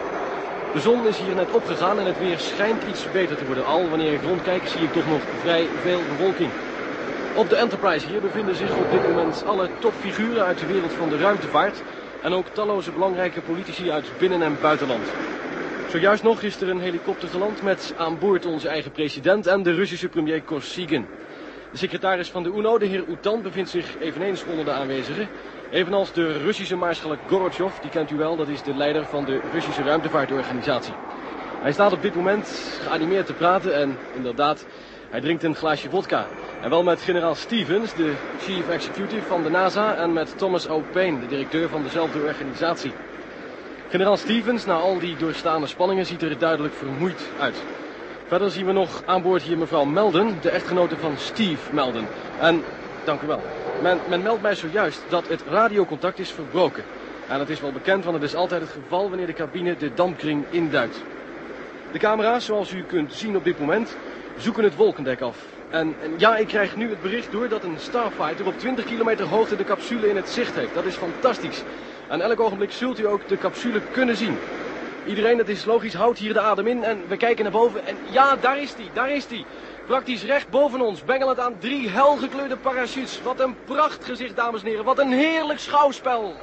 De 0.73 0.79
zon 0.79 1.07
is 1.07 1.19
hier 1.19 1.35
net 1.35 1.51
opgegaan 1.51 1.99
en 1.99 2.05
het 2.05 2.19
weer 2.19 2.39
schijnt 2.39 2.83
iets 2.83 3.11
beter 3.11 3.37
te 3.37 3.45
worden. 3.45 3.65
Al 3.65 3.89
wanneer 3.89 4.13
ik 4.13 4.21
rondkijk 4.21 4.67
zie 4.67 4.81
ik 4.81 4.93
toch 4.93 5.07
nog 5.07 5.21
vrij 5.41 5.67
veel 5.81 6.01
bewolking. 6.17 6.51
Op 7.38 7.50
de 7.50 7.56
Enterprise 7.56 8.08
hier 8.08 8.22
bevinden 8.22 8.56
zich 8.56 8.77
op 8.77 8.89
dit 8.89 9.03
moment 9.03 9.44
alle 9.46 9.72
topfiguren 9.79 10.44
uit 10.44 10.58
de 10.58 10.65
wereld 10.65 10.94
van 10.94 11.10
de 11.10 11.17
ruimtevaart... 11.17 11.84
en 12.20 12.34
ook 12.34 12.50
talloze 12.50 12.91
belangrijke 12.91 13.41
politici 13.41 13.91
uit 13.91 14.17
binnen- 14.17 14.41
en 14.41 14.60
buitenland. 14.60 15.15
Zojuist 15.86 16.24
nog 16.24 16.41
is 16.41 16.62
er 16.62 16.70
een 16.70 16.79
helikopter 16.79 17.29
geland 17.29 17.62
met 17.62 17.91
aan 17.96 18.17
boord 18.20 18.46
onze 18.46 18.67
eigen 18.67 18.91
president 18.91 19.48
en 19.48 19.63
de 19.63 19.74
Russische 19.74 20.10
premier 20.10 20.44
Kosygin. 20.44 21.10
De 21.72 21.77
secretaris 21.77 22.29
van 22.29 22.44
de 22.44 22.50
UNO, 22.50 22.77
de 22.77 22.86
heer 22.86 23.08
Utan, 23.08 23.41
bevindt 23.41 23.70
zich 23.70 24.00
eveneens 24.00 24.44
onder 24.44 24.65
de 24.65 24.72
aanwezigen. 24.72 25.32
Evenals 25.70 26.12
de 26.12 26.38
Russische 26.38 26.75
maarschalk 26.75 27.20
Gorbachev, 27.25 27.77
die 27.79 27.91
kent 27.91 28.10
u 28.10 28.15
wel, 28.15 28.36
dat 28.36 28.48
is 28.48 28.63
de 28.63 28.74
leider 28.74 29.06
van 29.06 29.25
de 29.25 29.41
Russische 29.50 29.84
ruimtevaartorganisatie. 29.84 30.98
Hij 31.60 31.72
staat 31.72 31.91
op 31.91 32.01
dit 32.01 32.15
moment 32.15 32.77
geanimeerd 32.82 33.25
te 33.25 33.34
praten 33.34 33.75
en 33.75 34.00
inderdaad, 34.12 34.65
hij 35.10 35.22
drinkt 35.22 35.44
een 35.44 35.56
glaasje 35.56 35.89
vodka. 35.89 36.32
En 36.61 36.69
wel 36.69 36.83
met 36.83 37.01
generaal 37.01 37.35
Stevens, 37.35 37.93
de 37.93 38.13
chief 38.39 38.67
executive 38.67 39.27
van 39.27 39.43
de 39.43 39.49
NASA, 39.49 39.95
en 39.95 40.13
met 40.13 40.37
Thomas 40.37 40.67
O. 40.67 40.83
Payne, 40.91 41.19
de 41.19 41.27
directeur 41.27 41.69
van 41.69 41.83
dezelfde 41.83 42.21
organisatie. 42.21 42.93
Generaal 43.89 44.17
Stevens, 44.17 44.65
na 44.65 44.73
al 44.73 44.99
die 44.99 45.17
doorstaande 45.17 45.67
spanningen, 45.67 46.05
ziet 46.05 46.21
er 46.21 46.37
duidelijk 46.37 46.73
vermoeid 46.73 47.21
uit. 47.39 47.55
Verder 48.27 48.51
zien 48.51 48.65
we 48.65 48.71
nog 48.71 49.01
aan 49.05 49.21
boord 49.21 49.41
hier 49.41 49.57
mevrouw 49.57 49.85
Melden, 49.85 50.41
de 50.41 50.49
echtgenote 50.49 50.97
van 50.97 51.17
Steve 51.17 51.75
Melden. 51.75 52.07
En, 52.39 52.63
dank 53.03 53.21
u 53.21 53.27
wel, 53.27 53.41
men, 53.81 54.01
men 54.07 54.21
meldt 54.21 54.41
mij 54.41 54.55
zojuist 54.55 55.03
dat 55.09 55.27
het 55.27 55.41
radiocontact 55.41 56.19
is 56.19 56.31
verbroken. 56.31 56.83
En 57.27 57.37
dat 57.37 57.49
is 57.49 57.59
wel 57.59 57.71
bekend, 57.71 58.03
want 58.03 58.15
het 58.15 58.25
is 58.25 58.35
altijd 58.35 58.61
het 58.61 58.69
geval 58.69 59.09
wanneer 59.09 59.27
de 59.27 59.33
cabine 59.33 59.75
de 59.75 59.93
dampkring 59.93 60.45
induikt. 60.49 61.03
De 61.91 61.99
camera's, 61.99 62.45
zoals 62.45 62.71
u 62.71 62.83
kunt 62.83 63.13
zien 63.13 63.35
op 63.35 63.43
dit 63.43 63.59
moment, 63.59 63.95
zoeken 64.37 64.63
het 64.63 64.75
wolkendek 64.75 65.21
af. 65.21 65.56
En, 65.69 65.95
en, 66.01 66.13
ja, 66.17 66.38
ik 66.38 66.47
krijg 66.47 66.75
nu 66.75 66.89
het 66.89 67.01
bericht 67.01 67.31
door 67.31 67.50
dat 67.50 67.63
een 67.63 67.79
Starfighter 67.79 68.45
op 68.45 68.59
20 68.59 68.86
kilometer 68.86 69.25
hoogte 69.25 69.55
de 69.55 69.63
capsule 69.63 70.09
in 70.09 70.15
het 70.15 70.29
zicht 70.29 70.55
heeft. 70.55 70.74
Dat 70.74 70.86
is 70.86 70.95
fantastisch. 70.95 71.63
En 72.09 72.21
elk 72.21 72.39
ogenblik 72.39 72.71
zult 72.71 73.00
u 73.00 73.07
ook 73.07 73.27
de 73.27 73.38
capsule 73.38 73.81
kunnen 73.91 74.15
zien. 74.15 74.38
Iedereen, 75.07 75.38
het 75.38 75.50
is 75.50 75.65
logisch, 75.65 75.93
houdt 75.93 76.19
hier 76.19 76.33
de 76.33 76.39
adem 76.39 76.67
in 76.67 76.83
en 76.83 77.07
we 77.07 77.17
kijken 77.17 77.43
naar 77.43 77.53
boven. 77.53 77.86
En 77.86 77.97
ja, 78.12 78.36
daar 78.36 78.59
is 78.59 78.75
die, 78.75 78.89
daar 78.93 79.12
is 79.12 79.27
die. 79.27 79.45
Praktisch 79.86 80.24
recht 80.24 80.50
boven 80.50 80.81
ons, 80.81 81.03
bengelend 81.03 81.39
aan 81.39 81.59
drie 81.59 81.89
helgekleurde 81.89 82.57
parachutes. 82.57 83.21
Wat 83.21 83.39
een 83.39 83.55
prachtgezicht, 83.65 84.36
dames 84.36 84.62
en 84.62 84.67
heren. 84.67 84.86
Wat 84.86 85.00
een 85.00 85.12
heerlijk 85.12 85.59
schouwspel. 85.59 86.36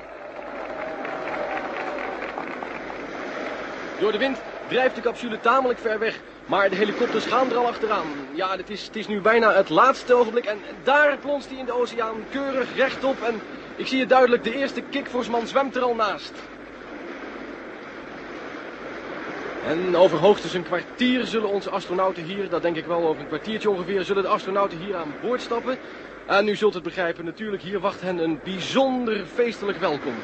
Door 4.01 4.13
de 4.13 4.19
wind 4.19 4.39
drijft 4.69 4.95
de 4.95 5.01
capsule 5.01 5.41
tamelijk 5.41 5.79
ver 5.79 5.99
weg. 5.99 6.21
Maar 6.47 6.71
de 6.71 6.77
helikopters 6.77 7.25
gaan 7.25 7.51
er 7.51 7.57
al 7.57 7.67
achteraan. 7.67 8.07
Ja, 8.35 8.57
het 8.57 8.71
is, 8.71 8.87
het 8.87 8.97
is 8.97 9.07
nu 9.07 9.21
bijna 9.21 9.53
het 9.53 9.69
laatste 9.69 10.15
ogenblik. 10.15 10.45
En 10.45 10.59
daar 10.83 11.19
plonst 11.19 11.49
hij 11.49 11.59
in 11.59 11.65
de 11.65 11.81
oceaan, 11.81 12.25
keurig 12.31 12.77
rechtop. 12.77 13.23
En 13.23 13.35
ik 13.77 13.87
zie 13.87 14.01
het 14.01 14.09
duidelijk, 14.09 14.45
de 14.45 14.57
eerste 14.57 14.83
kikvorsman 14.91 15.47
zwemt 15.47 15.77
er 15.77 15.83
al 15.83 15.95
naast. 15.95 16.33
En 19.67 19.97
over 19.97 20.19
hoogstens 20.19 20.53
een 20.53 20.63
kwartier 20.63 21.27
zullen 21.27 21.49
onze 21.49 21.71
astronauten 21.71 22.23
hier, 22.23 22.49
dat 22.49 22.63
denk 22.63 22.77
ik 22.77 22.87
wel 22.87 23.07
over 23.07 23.21
een 23.21 23.29
kwartiertje 23.29 23.71
ongeveer, 23.71 24.05
zullen 24.05 24.23
de 24.23 24.29
astronauten 24.29 24.79
hier 24.79 24.97
aan 24.97 25.15
boord 25.23 25.41
stappen. 25.41 25.79
En 26.27 26.49
u 26.49 26.57
zult 26.57 26.75
het 26.75 26.83
begrijpen, 26.83 27.25
natuurlijk, 27.25 27.63
hier 27.63 27.81
wacht 27.81 28.01
hen 28.01 28.19
een 28.19 28.41
bijzonder 28.45 29.27
feestelijk 29.35 29.79
welkom. 29.79 30.15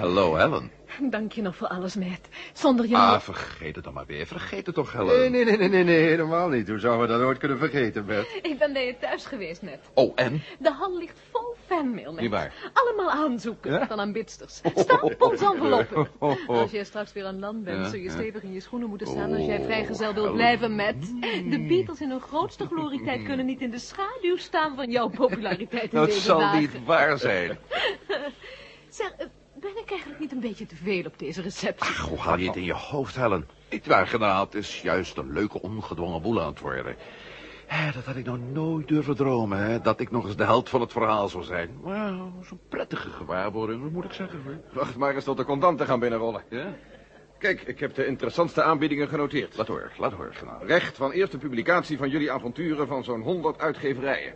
Hallo, 0.00 0.34
Helen. 0.36 0.70
dank 1.10 1.32
je 1.32 1.42
nog 1.42 1.56
voor 1.56 1.66
alles, 1.68 1.96
Matt. 1.96 2.28
Zonder 2.52 2.86
jou... 2.86 3.02
Ah, 3.14 3.20
vergeet 3.20 3.74
het 3.74 3.84
dan 3.84 3.92
maar 3.94 4.06
weer. 4.06 4.26
Vergeet 4.26 4.66
het 4.66 4.74
toch, 4.74 4.92
Helen. 4.92 5.06
Nee, 5.18 5.28
nee, 5.30 5.44
nee, 5.44 5.56
nee, 5.56 5.68
nee, 5.68 5.84
nee, 5.84 6.02
helemaal 6.08 6.48
niet. 6.48 6.68
Hoe 6.68 6.78
zouden 6.78 7.06
we 7.06 7.12
dat 7.12 7.22
ooit 7.22 7.38
kunnen 7.38 7.58
vergeten, 7.58 8.06
Bert? 8.06 8.38
Ik 8.42 8.58
ben 8.58 8.72
bij 8.72 8.86
je 8.86 8.96
thuis 9.00 9.26
geweest, 9.26 9.62
Matt. 9.62 9.90
Oh, 9.94 10.12
en? 10.14 10.42
De 10.58 10.72
hal 10.72 10.98
ligt 10.98 11.18
vol 11.32 11.54
fanmail, 11.66 12.04
Matt. 12.08 12.20
Niet 12.20 12.30
waar. 12.30 12.70
Allemaal 12.72 13.10
aanzoeken 13.10 13.72
Ja? 13.72 13.86
van 13.86 14.00
aanbidsters. 14.00 14.54
Stapels 14.74 15.40
enveloppen. 15.40 16.08
Oh, 16.18 16.30
oh. 16.46 16.58
Als 16.58 16.70
jij 16.70 16.84
straks 16.84 17.12
weer 17.12 17.24
aan 17.24 17.38
land 17.38 17.64
bent, 17.64 17.78
Ja, 17.78 17.88
zul 17.90 17.98
je 17.98 18.04
ja. 18.04 18.10
stevig 18.10 18.42
in 18.42 18.52
je 18.52 18.60
schoenen 18.60 18.88
moeten 18.88 19.06
staan 19.06 19.32
als 19.34 19.44
jij 19.46 19.58
Oh, 19.58 19.64
vrijgezel 19.64 20.14
wilt 20.14 20.32
blijven, 20.34 20.74
Matt. 20.74 21.20
De 21.50 21.64
Beatles 21.68 22.00
in 22.00 22.10
hun 22.10 22.20
grootste 22.20 22.66
glorietijd 22.66 23.22
kunnen 23.22 23.46
niet 23.46 23.60
in 23.60 23.70
de 23.70 23.78
schaduw 23.78 24.36
staan 24.36 24.76
van 24.76 24.90
jouw 24.90 25.08
populariteit 25.08 25.82
in 25.92 25.98
Dat 25.98 26.06
deze 26.06 26.20
zal 26.20 26.38
dagen. 26.38 26.58
niet 26.60 26.84
waar 26.84 27.18
zijn. 27.18 27.58
Zeg, 28.88 29.10
eh, 29.16 29.26
ben 29.60 29.78
ik 29.82 29.90
eigenlijk 29.90 30.20
niet 30.20 30.32
een 30.32 30.40
beetje 30.40 30.66
te 30.66 30.76
veel 30.76 31.04
op 31.04 31.18
deze 31.18 31.42
receptie? 31.42 32.00
Hoe 32.08 32.18
haal 32.18 32.38
je 32.38 32.46
het 32.46 32.56
in 32.56 32.64
je 32.64 32.74
hoofd, 32.74 33.16
Helen? 33.16 33.48
Niet 33.70 33.86
waar, 33.86 34.06
generaal. 34.06 34.44
Het 34.44 34.54
is 34.54 34.82
juist 34.82 35.16
een 35.16 35.32
leuke, 35.32 35.62
ongedwongen 35.62 36.22
boel 36.22 36.40
aan 36.40 36.48
het 36.48 36.60
worden. 36.60 36.96
Dat 37.94 38.04
had 38.04 38.16
ik 38.16 38.24
nog 38.24 38.38
nooit 38.52 38.88
durven 38.88 39.16
dromen, 39.16 39.58
hè. 39.58 39.80
Dat 39.80 40.00
ik 40.00 40.10
nog 40.10 40.26
eens 40.26 40.36
de 40.36 40.44
held 40.44 40.68
van 40.68 40.80
het 40.80 40.92
verhaal 40.92 41.28
zou 41.28 41.44
zijn. 41.44 41.70
Wauw, 41.80 42.32
zo'n 42.42 42.60
prettige 42.68 43.10
gewaarwording, 43.10 43.82
wat 43.82 43.90
moet 43.90 44.04
ik 44.04 44.12
zeggen, 44.12 44.42
hoor. 44.44 44.60
Wacht 44.72 44.96
maar 44.96 45.14
eens 45.14 45.24
tot 45.24 45.36
de 45.36 45.44
contanten 45.44 45.86
gaan 45.86 46.00
binnenrollen. 46.00 46.42
Ja? 46.50 46.74
Kijk, 47.40 47.62
ik 47.62 47.80
heb 47.80 47.94
de 47.94 48.06
interessantste 48.06 48.62
aanbiedingen 48.62 49.08
genoteerd. 49.08 49.56
Laat 49.56 49.66
horen, 49.66 49.90
laat 49.98 50.14
generaal. 50.30 50.66
Recht 50.66 50.96
van 50.96 51.10
eerste 51.10 51.38
publicatie 51.38 51.98
van 51.98 52.08
jullie 52.08 52.32
avonturen 52.32 52.86
van 52.86 53.04
zo'n 53.04 53.20
100 53.20 53.58
uitgeverijen. 53.58 54.34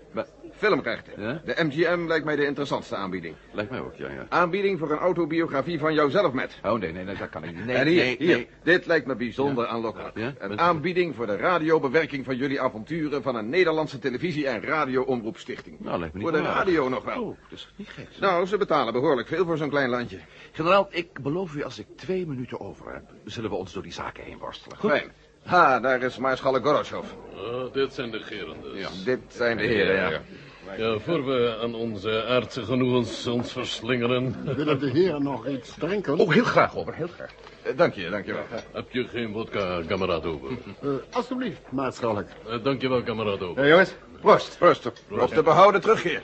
Filmrechten. 0.56 1.12
Ja? 1.22 1.42
De 1.44 1.64
MGM 1.64 2.06
lijkt 2.06 2.24
mij 2.24 2.36
de 2.36 2.46
interessantste 2.46 2.96
aanbieding. 2.96 3.34
Lijkt 3.52 3.70
mij 3.70 3.80
ook, 3.80 3.94
ja, 3.94 4.08
ja. 4.08 4.26
Aanbieding 4.28 4.78
voor 4.78 4.90
een 4.90 4.98
autobiografie 4.98 5.78
van 5.78 5.94
jouzelf, 5.94 6.32
met. 6.32 6.58
Oh, 6.62 6.78
nee, 6.78 6.92
nee, 6.92 7.04
nee, 7.04 7.16
dat 7.16 7.28
kan 7.28 7.44
ik 7.44 7.54
niet. 7.54 7.64
Nee, 7.66 7.76
en 7.76 7.86
hier, 7.86 8.04
nee, 8.04 8.16
hier, 8.18 8.36
nee. 8.36 8.48
dit 8.62 8.86
lijkt 8.86 9.06
me 9.06 9.14
bijzonder 9.14 9.66
aanlokkelijk. 9.66 10.18
Ja? 10.18 10.32
Een 10.38 10.48
Wat- 10.48 10.58
aanbieding 10.58 11.14
voor 11.14 11.26
de 11.26 11.36
radiobewerking 11.36 12.24
van 12.24 12.36
jullie 12.36 12.60
avonturen 12.60 13.22
van 13.22 13.36
een 13.36 13.48
Nederlandse 13.48 13.98
televisie- 13.98 14.46
en 14.46 14.62
radioomroepstichting. 14.62 15.80
Nou, 15.80 15.98
lijkt 15.98 16.14
me 16.14 16.20
niet 16.20 16.28
Voor 16.28 16.38
de 16.38 16.44
radio 16.44 16.88
nog 16.88 17.04
wel. 17.04 17.22
Oh, 17.22 17.36
dat 17.48 17.58
is 17.58 17.72
niet 17.76 17.88
gek. 17.88 18.08
Nou, 18.20 18.46
ze 18.46 18.56
betalen 18.56 18.92
behoorlijk 18.92 19.28
veel 19.28 19.44
voor 19.44 19.56
zo'n 19.56 19.70
klein 19.70 19.88
landje. 19.90 20.18
Generaal, 20.52 20.88
ik 20.90 21.22
beloof 21.22 21.54
u, 21.54 21.62
als 21.62 21.78
ik 21.78 21.86
twee 21.96 22.26
minuten 22.26 22.60
over 22.60 22.92
heb, 22.92 22.93
zullen 23.24 23.50
we 23.50 23.57
ons 23.57 23.72
door 23.72 23.83
die 23.83 23.92
zaken 23.92 24.24
heen 24.24 24.38
worstelen. 24.38 24.78
Goed? 24.78 24.90
Fijn. 24.90 25.12
Ha, 25.44 25.80
daar 25.80 26.02
is 26.02 26.18
Maarschalk 26.18 26.64
Gorosjov. 26.66 27.07
Ah, 27.37 27.72
dit 27.72 27.94
zijn 27.94 28.11
de 28.11 28.18
geren 28.20 28.57
dus. 28.62 28.80
Ja, 28.80 28.88
dit 29.04 29.20
zijn 29.28 29.57
de 29.57 29.62
heren, 29.62 29.94
ja. 30.11 30.20
Ja, 30.76 30.98
voor 30.98 31.24
we 31.26 31.59
aan 31.62 31.74
onze 31.74 32.24
aardse 32.24 32.62
genoegens 32.64 33.26
ons 33.26 33.52
verslingeren... 33.52 34.37
Willen 34.57 34.78
de 34.78 34.90
heren 34.90 35.22
nog 35.22 35.46
iets 35.48 35.74
drinken? 35.78 36.18
Oh, 36.18 36.33
heel 36.33 36.44
graag, 36.44 36.76
over, 36.76 36.94
heel 36.94 37.07
graag. 37.07 37.30
Eh, 37.62 37.76
Dank 37.76 37.94
je, 37.94 38.11
dank 38.11 38.26
je 38.26 38.33
wel. 38.33 38.44
Heb 38.72 38.90
je 38.90 39.09
geen 39.09 39.33
vodka, 39.33 39.83
kameraad 39.87 40.24
over? 40.24 40.50
Eh, 40.83 40.88
alsjeblieft, 41.11 41.61
maatschalk. 41.70 42.26
Uh, 42.48 42.64
dankjewel, 42.64 43.02
kameraad 43.02 43.42
over. 43.42 43.62
Ja, 43.62 43.68
jongens, 43.68 43.94
proost. 44.20 44.59
Proost. 44.59 44.87
Op 45.11 45.35
de 45.35 45.42
behouden 45.42 45.80
terugkeer. 45.80 46.22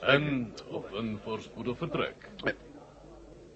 En 0.00 0.54
op 0.68 0.92
een 0.92 1.18
voorspoedig 1.24 1.76
vertrek. 1.76 2.14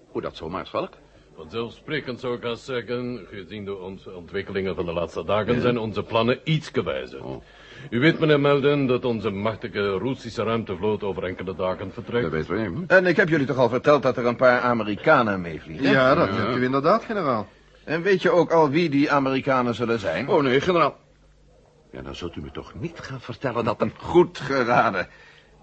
Hoe 0.07 0.21
dat 0.21 0.35
zo, 0.35 0.49
maarschalk? 0.49 0.93
Vanzelfsprekend 1.35 2.19
zou 2.19 2.35
ik 2.35 2.43
haast 2.43 2.63
zeggen, 2.63 3.25
gezien 3.31 3.65
de 3.65 3.77
ont- 3.77 4.13
ontwikkelingen 4.13 4.75
van 4.75 4.85
de 4.85 4.93
laatste 4.93 5.23
dagen, 5.25 5.61
zijn 5.61 5.77
onze 5.77 6.03
plannen 6.03 6.39
iets 6.43 6.69
gewijzigd. 6.73 7.23
Oh. 7.23 7.43
U 7.89 7.99
weet, 7.99 8.19
meneer 8.19 8.39
Melden, 8.39 8.85
dat 8.85 9.05
onze 9.05 9.29
machtige 9.29 9.97
Russische 9.97 10.43
ruimtevloot 10.43 11.03
over 11.03 11.23
enkele 11.23 11.55
dagen 11.55 11.91
vertrekt. 11.91 12.23
Dat 12.23 12.31
weten 12.31 12.53
we 12.53 12.59
niet. 12.69 12.89
hm? 12.89 12.93
En 12.95 13.05
ik 13.05 13.15
heb 13.17 13.29
jullie 13.29 13.45
toch 13.45 13.57
al 13.57 13.69
verteld 13.69 14.03
dat 14.03 14.17
er 14.17 14.25
een 14.25 14.35
paar 14.35 14.59
Amerikanen 14.61 15.41
meevliegen? 15.41 15.89
Ja, 15.91 16.15
dat 16.15 16.29
hebt 16.29 16.57
u 16.57 16.63
inderdaad, 16.63 17.03
generaal. 17.03 17.47
En 17.83 18.01
weet 18.01 18.21
je 18.21 18.29
ook 18.31 18.51
al 18.51 18.69
wie 18.69 18.89
die 18.89 19.11
Amerikanen 19.11 19.75
zullen 19.75 19.99
zijn? 19.99 20.29
Oh, 20.29 20.43
nee, 20.43 20.61
generaal. 20.61 20.97
Ja, 21.91 22.01
dan 22.01 22.15
zult 22.15 22.35
u 22.35 22.41
me 22.41 22.51
toch 22.51 22.73
niet 22.79 22.99
gaan 22.99 23.21
vertellen 23.21 23.63
dat 23.65 23.81
er... 23.81 23.91
Goed 23.97 24.39
geraden. 24.39 25.07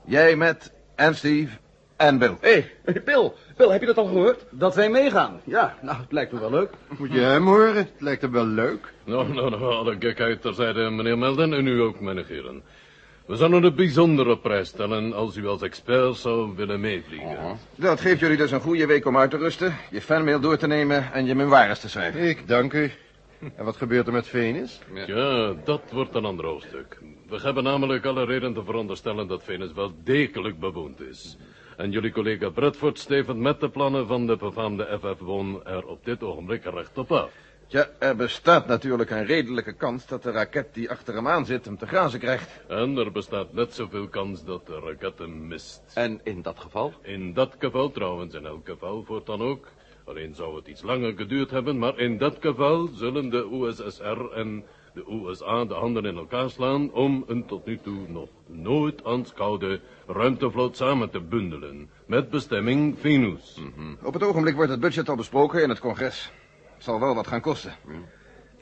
Jij 0.05 0.37
met 0.37 0.73
en 0.97 1.15
Steve 1.15 1.57
en 2.03 2.19
Bill. 2.19 2.37
Hé, 2.41 2.65
hey, 2.85 3.03
Bill. 3.05 3.33
Bill, 3.57 3.69
heb 3.69 3.81
je 3.81 3.87
dat 3.87 3.99
al 3.99 4.07
gehoord? 4.07 4.45
Dat 4.51 4.75
wij 4.75 4.91
meegaan. 4.91 5.41
Ja, 5.45 5.77
nou, 5.83 5.99
het 6.01 6.13
lijkt 6.13 6.33
me 6.33 6.41
wel 6.41 6.51
leuk. 6.51 6.71
Moet 6.99 7.13
je 7.13 7.21
hem 7.21 7.47
horen? 7.47 7.77
Het 7.77 7.93
lijkt 7.99 8.23
hem 8.23 8.33
wel 8.33 8.47
leuk. 8.47 8.93
Nou, 9.05 9.33
nou, 9.35 9.51
nou, 9.51 9.63
alle 9.63 9.97
gekheid 9.99 10.41
terzijde, 10.41 10.91
meneer 10.91 11.19
Melden, 11.19 11.53
en 11.53 11.67
u 11.67 11.81
ook, 11.81 12.01
mijn 12.01 12.25
heren. 12.27 12.63
We 13.27 13.37
zouden 13.37 13.65
een 13.65 13.75
bijzondere 13.75 14.39
prijs 14.39 14.69
stellen 14.69 15.13
als 15.13 15.37
u 15.37 15.47
als 15.47 15.63
expert 15.63 16.17
zou 16.17 16.57
willen 16.57 16.81
meevliegen. 16.81 17.59
Dat 17.75 18.01
geeft 18.01 18.21
jullie 18.21 18.37
dus 18.37 18.51
een 18.51 18.61
goede 18.61 18.87
week 18.87 19.07
om 19.07 19.17
uit 19.17 19.31
te 19.31 19.37
rusten, 19.37 19.77
je 19.91 20.01
fanmail 20.01 20.41
door 20.41 20.57
te 20.57 20.67
nemen 20.67 21.13
en 21.13 21.25
je 21.25 21.35
memoires 21.35 21.81
te 21.81 21.89
schrijven. 21.89 22.29
Ik 22.29 22.49
dank 22.49 22.73
u. 22.73 22.91
En 23.57 23.65
wat 23.65 23.77
gebeurt 23.77 24.07
er 24.07 24.13
met 24.13 24.27
Venus? 24.27 24.81
Ja, 25.07 25.55
dat 25.65 25.83
wordt 25.93 26.15
een 26.15 26.25
ander 26.25 26.45
hoofdstuk. 26.45 26.99
We 27.29 27.41
hebben 27.43 27.65
namelijk 27.65 28.05
alle 28.05 28.25
reden 28.25 28.55
te 28.55 28.65
veronderstellen 28.65 29.29
dat 29.29 29.45
Venus 29.45 29.73
wel 29.73 29.93
degelijk 30.05 30.59
bewoond 30.59 31.01
is. 31.01 31.37
En 31.83 31.91
jullie 31.91 32.13
collega 32.13 32.49
Bradford 32.49 32.99
stevend 32.99 33.39
met 33.39 33.61
de 33.61 33.69
plannen 33.69 34.07
van 34.07 34.27
de 34.27 34.37
befaamde 34.37 34.99
FF-Won 35.01 35.65
er 35.67 35.87
op 35.87 36.05
dit 36.05 36.23
ogenblik 36.23 36.65
recht 36.65 36.99
op 36.99 37.13
af. 37.13 37.33
Ja, 37.67 37.89
er 37.99 38.17
bestaat 38.17 38.67
natuurlijk 38.67 39.11
een 39.11 39.27
redelijke 39.27 39.73
kans 39.73 40.07
dat 40.07 40.23
de 40.23 40.31
raket 40.31 40.75
die 40.75 40.91
achter 40.91 41.15
hem 41.15 41.29
aan 41.29 41.47
zit 41.47 41.65
hem 41.65 41.79
te 41.79 41.87
grazen 41.87 42.21
krijgt. 42.21 42.65
En 42.69 42.97
er 42.97 43.13
bestaat 43.13 43.53
net 43.53 43.75
zoveel 43.75 44.09
kans 44.09 44.45
dat 44.45 44.67
de 44.67 44.81
raket 44.81 45.19
hem 45.19 45.47
mist. 45.47 45.83
En 45.95 46.21
in 46.25 46.43
dat 46.43 46.59
geval? 46.59 46.93
In 47.03 47.33
dat 47.33 47.55
geval 47.59 47.91
trouwens, 47.91 48.35
in 48.35 48.47
elk 48.47 48.69
geval 48.69 49.05
voortaan 49.05 49.43
ook. 49.43 49.69
Alleen 50.05 50.35
zou 50.35 50.57
het 50.57 50.67
iets 50.67 50.83
langer 50.83 51.13
geduurd 51.17 51.51
hebben, 51.51 51.79
maar 51.79 51.99
in 51.99 52.19
dat 52.19 52.37
geval 52.41 52.89
zullen 52.95 53.31
de 53.31 53.49
USSR 53.53 54.21
en 54.35 54.65
de 54.95 55.05
USA 55.09 55.65
de 55.65 55.75
handen 55.75 56.05
in 56.05 56.17
elkaar 56.17 56.51
slaan 56.51 56.93
om 56.93 57.25
een 57.27 57.47
tot 57.47 57.67
nu 57.67 57.79
toe 57.83 58.09
nog 58.09 58.29
nooit 58.47 59.05
aanschouwde 59.05 59.81
ruimtevloot 60.07 60.77
samen 60.77 61.11
te 61.11 61.21
bundelen. 61.21 61.91
Met 62.07 62.31
bestemming 62.31 62.99
Venus. 62.99 63.61
Op 64.03 64.15
het 64.15 64.23
ogenblik 64.23 64.55
wordt 64.55 64.71
het 64.71 64.81
budget 64.81 65.09
al 65.09 65.17
besproken 65.17 65.63
in 65.63 65.69
het 65.69 65.81
congres. 65.81 66.33
Het 66.75 66.85
zal 66.85 67.01
wel 67.01 67.15
wat 67.15 67.27
gaan 67.27 67.41
kosten. 67.41 67.75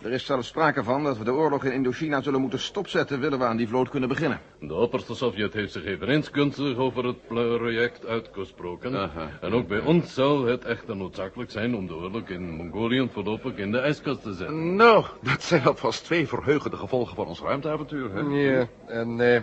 Er 0.03 0.13
is 0.13 0.25
zelfs 0.25 0.49
sprake 0.49 0.85
van 0.85 1.05
dat 1.05 1.19
we 1.19 1.25
de 1.25 1.33
oorlog 1.33 1.65
in 1.65 1.73
Indochina 1.73 2.23
zullen 2.23 2.41
moeten 2.41 2.59
stopzetten... 2.59 3.21
willen 3.21 3.39
we 3.39 3.45
aan 3.45 3.57
die 3.57 3.69
vloot 3.69 3.89
kunnen 3.89 4.09
beginnen. 4.09 4.41
De 4.61 4.75
opperste 4.75 5.15
Sovjet 5.15 5.53
heeft 5.53 5.73
zich 5.73 5.85
eveneens 5.85 6.29
gunstig 6.29 6.77
over 6.77 7.05
het 7.05 7.27
project 7.27 8.07
uitgesproken. 8.07 8.97
Aha. 8.97 9.29
En 9.41 9.53
ook 9.53 9.69
bij 9.69 9.81
ons 9.81 10.15
zal 10.15 10.45
het 10.45 10.65
echter 10.65 10.97
noodzakelijk 10.97 11.51
zijn 11.51 11.75
om 11.77 11.87
de 11.87 11.95
oorlog 11.95 12.29
in 12.29 12.51
Mongolië 12.51 13.09
voorlopig 13.13 13.57
in 13.57 13.73
de 13.73 13.79
ijskast 13.79 14.23
te 14.23 14.33
zetten. 14.33 14.77
Nou, 14.77 15.05
dat 15.23 15.43
zijn 15.43 15.65
alvast 15.65 16.05
twee 16.05 16.29
verheugende 16.29 16.77
gevolgen 16.77 17.17
van 17.17 17.27
ons 17.27 17.41
ruimteavontuur, 17.41 18.15
hè? 18.15 18.21
Ja, 18.21 18.69
en 18.87 19.21
eh, 19.21 19.41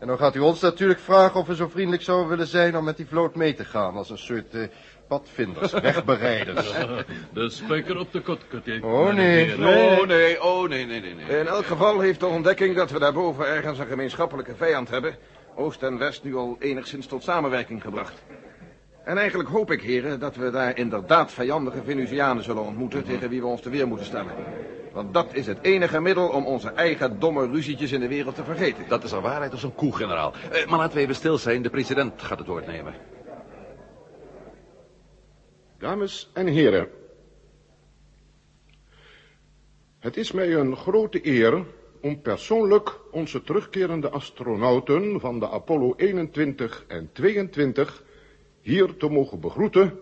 En 0.00 0.06
dan 0.06 0.18
gaat 0.18 0.34
u 0.34 0.38
ons 0.38 0.60
natuurlijk 0.60 1.00
vragen 1.00 1.40
of 1.40 1.46
we 1.46 1.54
zo 1.54 1.68
vriendelijk 1.68 2.02
zouden 2.02 2.28
willen 2.28 2.46
zijn 2.46 2.76
om 2.76 2.84
met 2.84 2.96
die 2.96 3.06
vloot 3.06 3.34
mee 3.34 3.54
te 3.54 3.64
gaan. 3.64 3.96
Als 3.96 4.10
een 4.10 4.18
soort 4.18 4.54
eh, 4.54 4.62
padvinders, 5.08 5.72
wegbereiders. 5.90 6.72
De 7.32 7.50
spijker 7.50 7.98
op 7.98 8.12
de 8.12 8.20
kot, 8.20 8.48
Katik. 8.48 8.84
Oh, 8.84 9.12
nee. 9.12 9.52
Oh, 9.52 10.06
nee, 10.06 10.42
oh, 10.42 10.68
nee, 10.68 10.86
nee, 10.86 11.00
nee. 11.00 11.14
nee. 11.14 11.38
In 11.38 11.46
elk 11.46 11.66
geval 11.66 12.00
heeft 12.00 12.20
de 12.20 12.26
ontdekking 12.26 12.76
dat 12.76 12.90
we 12.90 12.98
daarboven 12.98 13.46
ergens 13.46 13.78
een 13.78 13.86
gemeenschappelijke 13.86 14.54
vijand 14.54 14.90
hebben... 14.90 15.16
Oost 15.54 15.82
en 15.82 15.98
West 15.98 16.24
nu 16.24 16.36
al 16.36 16.56
enigszins 16.58 17.06
tot 17.06 17.22
samenwerking 17.22 17.82
gebracht. 17.82 18.22
En 19.04 19.18
eigenlijk 19.18 19.48
hoop 19.48 19.70
ik, 19.70 19.82
heren, 19.82 20.20
dat 20.20 20.36
we 20.36 20.50
daar 20.50 20.76
inderdaad 20.78 21.32
vijandige 21.32 21.82
Venusianen 21.84 22.44
zullen 22.44 22.62
ontmoeten... 22.62 23.04
tegen 23.04 23.28
wie 23.28 23.40
we 23.40 23.46
ons 23.46 23.60
te 23.60 23.70
weer 23.70 23.88
moeten 23.88 24.06
stellen. 24.06 24.32
Want 24.92 25.14
dat 25.14 25.34
is 25.34 25.46
het 25.46 25.58
enige 25.62 26.00
middel 26.00 26.28
om 26.28 26.46
onze 26.46 26.68
eigen 26.68 27.18
domme 27.18 27.46
ruzietjes 27.46 27.92
in 27.92 28.00
de 28.00 28.08
wereld 28.08 28.34
te 28.34 28.44
vergeten. 28.44 28.88
Dat 28.88 29.04
is 29.04 29.12
een 29.12 29.20
waarheid 29.20 29.52
als 29.52 29.62
een 29.62 29.74
koe, 29.74 29.96
generaal. 29.96 30.32
Eh, 30.32 30.66
maar 30.66 30.78
laten 30.78 30.96
we 30.96 31.02
even 31.02 31.14
stil 31.14 31.38
zijn. 31.38 31.62
De 31.62 31.70
president 31.70 32.22
gaat 32.22 32.38
het 32.38 32.46
woord 32.46 32.66
nemen. 32.66 32.94
Dames 35.78 36.30
en 36.32 36.46
heren. 36.46 36.88
Het 39.98 40.16
is 40.16 40.32
mij 40.32 40.54
een 40.54 40.76
grote 40.76 41.26
eer 41.26 41.64
om 42.00 42.20
persoonlijk 42.20 43.00
onze 43.10 43.42
terugkerende 43.42 44.10
astronauten 44.10 45.20
van 45.20 45.38
de 45.38 45.48
Apollo 45.48 45.94
21 45.96 46.84
en 46.88 47.10
22 47.12 48.04
hier 48.60 48.96
te 48.96 49.08
mogen 49.08 49.40
begroeten 49.40 49.98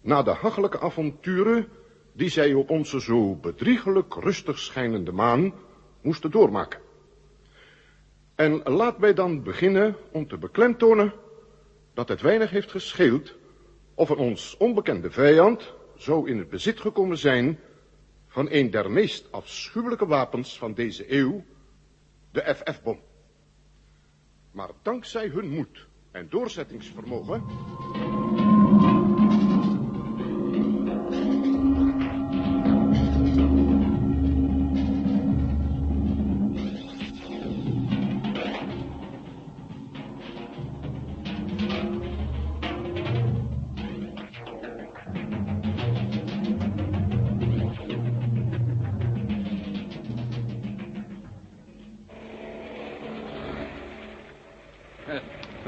na 0.00 0.22
de 0.22 0.30
hachelijke 0.30 0.80
avonturen 0.80 1.68
die 2.14 2.28
zij 2.28 2.54
op 2.54 2.70
onze 2.70 3.00
zo 3.00 3.34
bedriegelijk 3.34 4.14
rustig 4.14 4.58
schijnende 4.58 5.12
maan 5.12 5.54
moesten 6.00 6.30
doormaken. 6.30 6.80
En 8.34 8.62
laat 8.62 8.98
mij 8.98 9.14
dan 9.14 9.42
beginnen 9.42 9.96
om 10.12 10.28
te 10.28 10.38
beklemtonen 10.38 11.12
dat 11.94 12.08
het 12.08 12.20
weinig 12.20 12.50
heeft 12.50 12.70
gescheeld 12.70 13.34
of 13.94 14.08
een 14.08 14.16
ons 14.16 14.56
onbekende 14.56 15.10
vijand 15.10 15.74
zou 15.96 16.28
in 16.30 16.38
het 16.38 16.48
bezit 16.48 16.80
gekomen 16.80 17.18
zijn 17.18 17.58
van 18.26 18.46
een 18.50 18.70
der 18.70 18.90
meest 18.90 19.32
afschuwelijke 19.32 20.06
wapens 20.06 20.58
van 20.58 20.74
deze 20.74 21.12
eeuw, 21.12 21.44
de 22.30 22.54
FF-bom. 22.54 23.00
Maar 24.50 24.70
dankzij 24.82 25.28
hun 25.28 25.50
moed 25.50 25.86
en 26.10 26.26
doorzettingsvermogen 26.30 27.42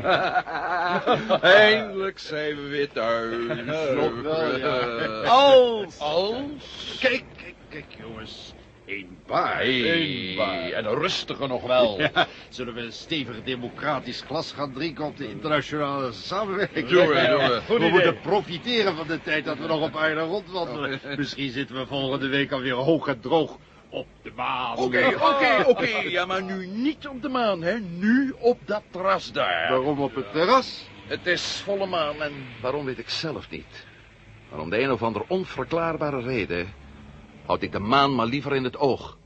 Eindelijk 1.41 2.19
zijn 2.19 2.57
we 2.57 2.69
weer 2.69 2.93
thuis. 2.93 3.37
Nog 3.95 4.23
wel, 4.23 4.57
ja. 4.57 4.69
Als. 5.29 5.99
Als. 5.99 6.99
Kijk, 7.01 7.25
kijk, 7.37 7.55
kijk, 7.69 7.85
jongens. 7.99 8.55
Eén 8.87 9.19
baai. 9.27 9.91
Eén 9.91 10.37
baai. 10.37 10.73
En 10.73 10.85
een 10.85 10.99
rustige 10.99 11.47
nog 11.47 11.63
wel. 11.63 12.01
Ja, 12.15 12.27
zullen 12.49 12.75
we 12.75 12.81
een 12.81 12.93
stevig 12.93 13.43
democratisch 13.43 14.21
glas 14.21 14.53
gaan 14.53 14.73
drinken 14.73 15.05
op 15.05 15.17
de 15.17 15.29
internationale 15.29 16.13
samenwerking? 16.13 16.89
Doen 16.89 17.07
we, 17.07 17.63
we. 17.69 17.79
We 17.79 17.89
moeten 17.89 18.21
profiteren 18.21 18.97
van 18.97 19.07
de 19.07 19.21
tijd 19.23 19.45
dat 19.45 19.59
we 19.59 19.67
nog 19.67 19.83
op 19.83 19.97
aarde 19.97 20.21
rondwandelen. 20.21 21.01
Misschien 21.17 21.51
zitten 21.51 21.77
we 21.77 21.87
volgende 21.87 22.29
week 22.29 22.53
alweer 22.53 22.75
hoog 22.75 23.07
en 23.07 23.21
droog 23.21 23.59
op 23.89 24.07
de 24.23 24.33
maan. 24.37 24.77
Oké, 24.77 25.15
oké, 25.21 25.65
oké. 25.67 25.87
Ja, 25.87 26.25
maar 26.25 26.43
nu 26.43 26.67
niet 26.67 27.09
op 27.09 27.23
de 27.23 27.29
maan, 27.29 27.63
hè. 27.63 27.79
Nu 27.81 28.35
op 28.39 28.59
dat 28.65 28.83
terras 28.91 29.33
daar. 29.33 29.71
Waarom 29.71 30.01
op 30.01 30.15
het 30.15 30.33
terras? 30.33 30.89
Het 31.07 31.27
is 31.27 31.63
volle 31.65 31.87
maan 31.87 32.23
en 32.23 32.33
waarom 32.61 32.85
weet 32.85 32.99
ik 32.99 33.09
zelf 33.09 33.51
niet. 33.51 33.87
Maar 34.51 34.61
om 34.61 34.71
de 34.71 34.81
een 34.81 34.91
of 34.91 35.03
andere 35.03 35.25
onverklaarbare 35.29 36.21
reden... 36.21 36.73
houd 37.47 37.63
ik 37.63 37.73
de 37.73 37.79
maan 37.79 38.15
maar 38.15 38.27
liever 38.27 38.55
in 38.55 38.65
het 38.65 38.77
oog. 38.77 39.19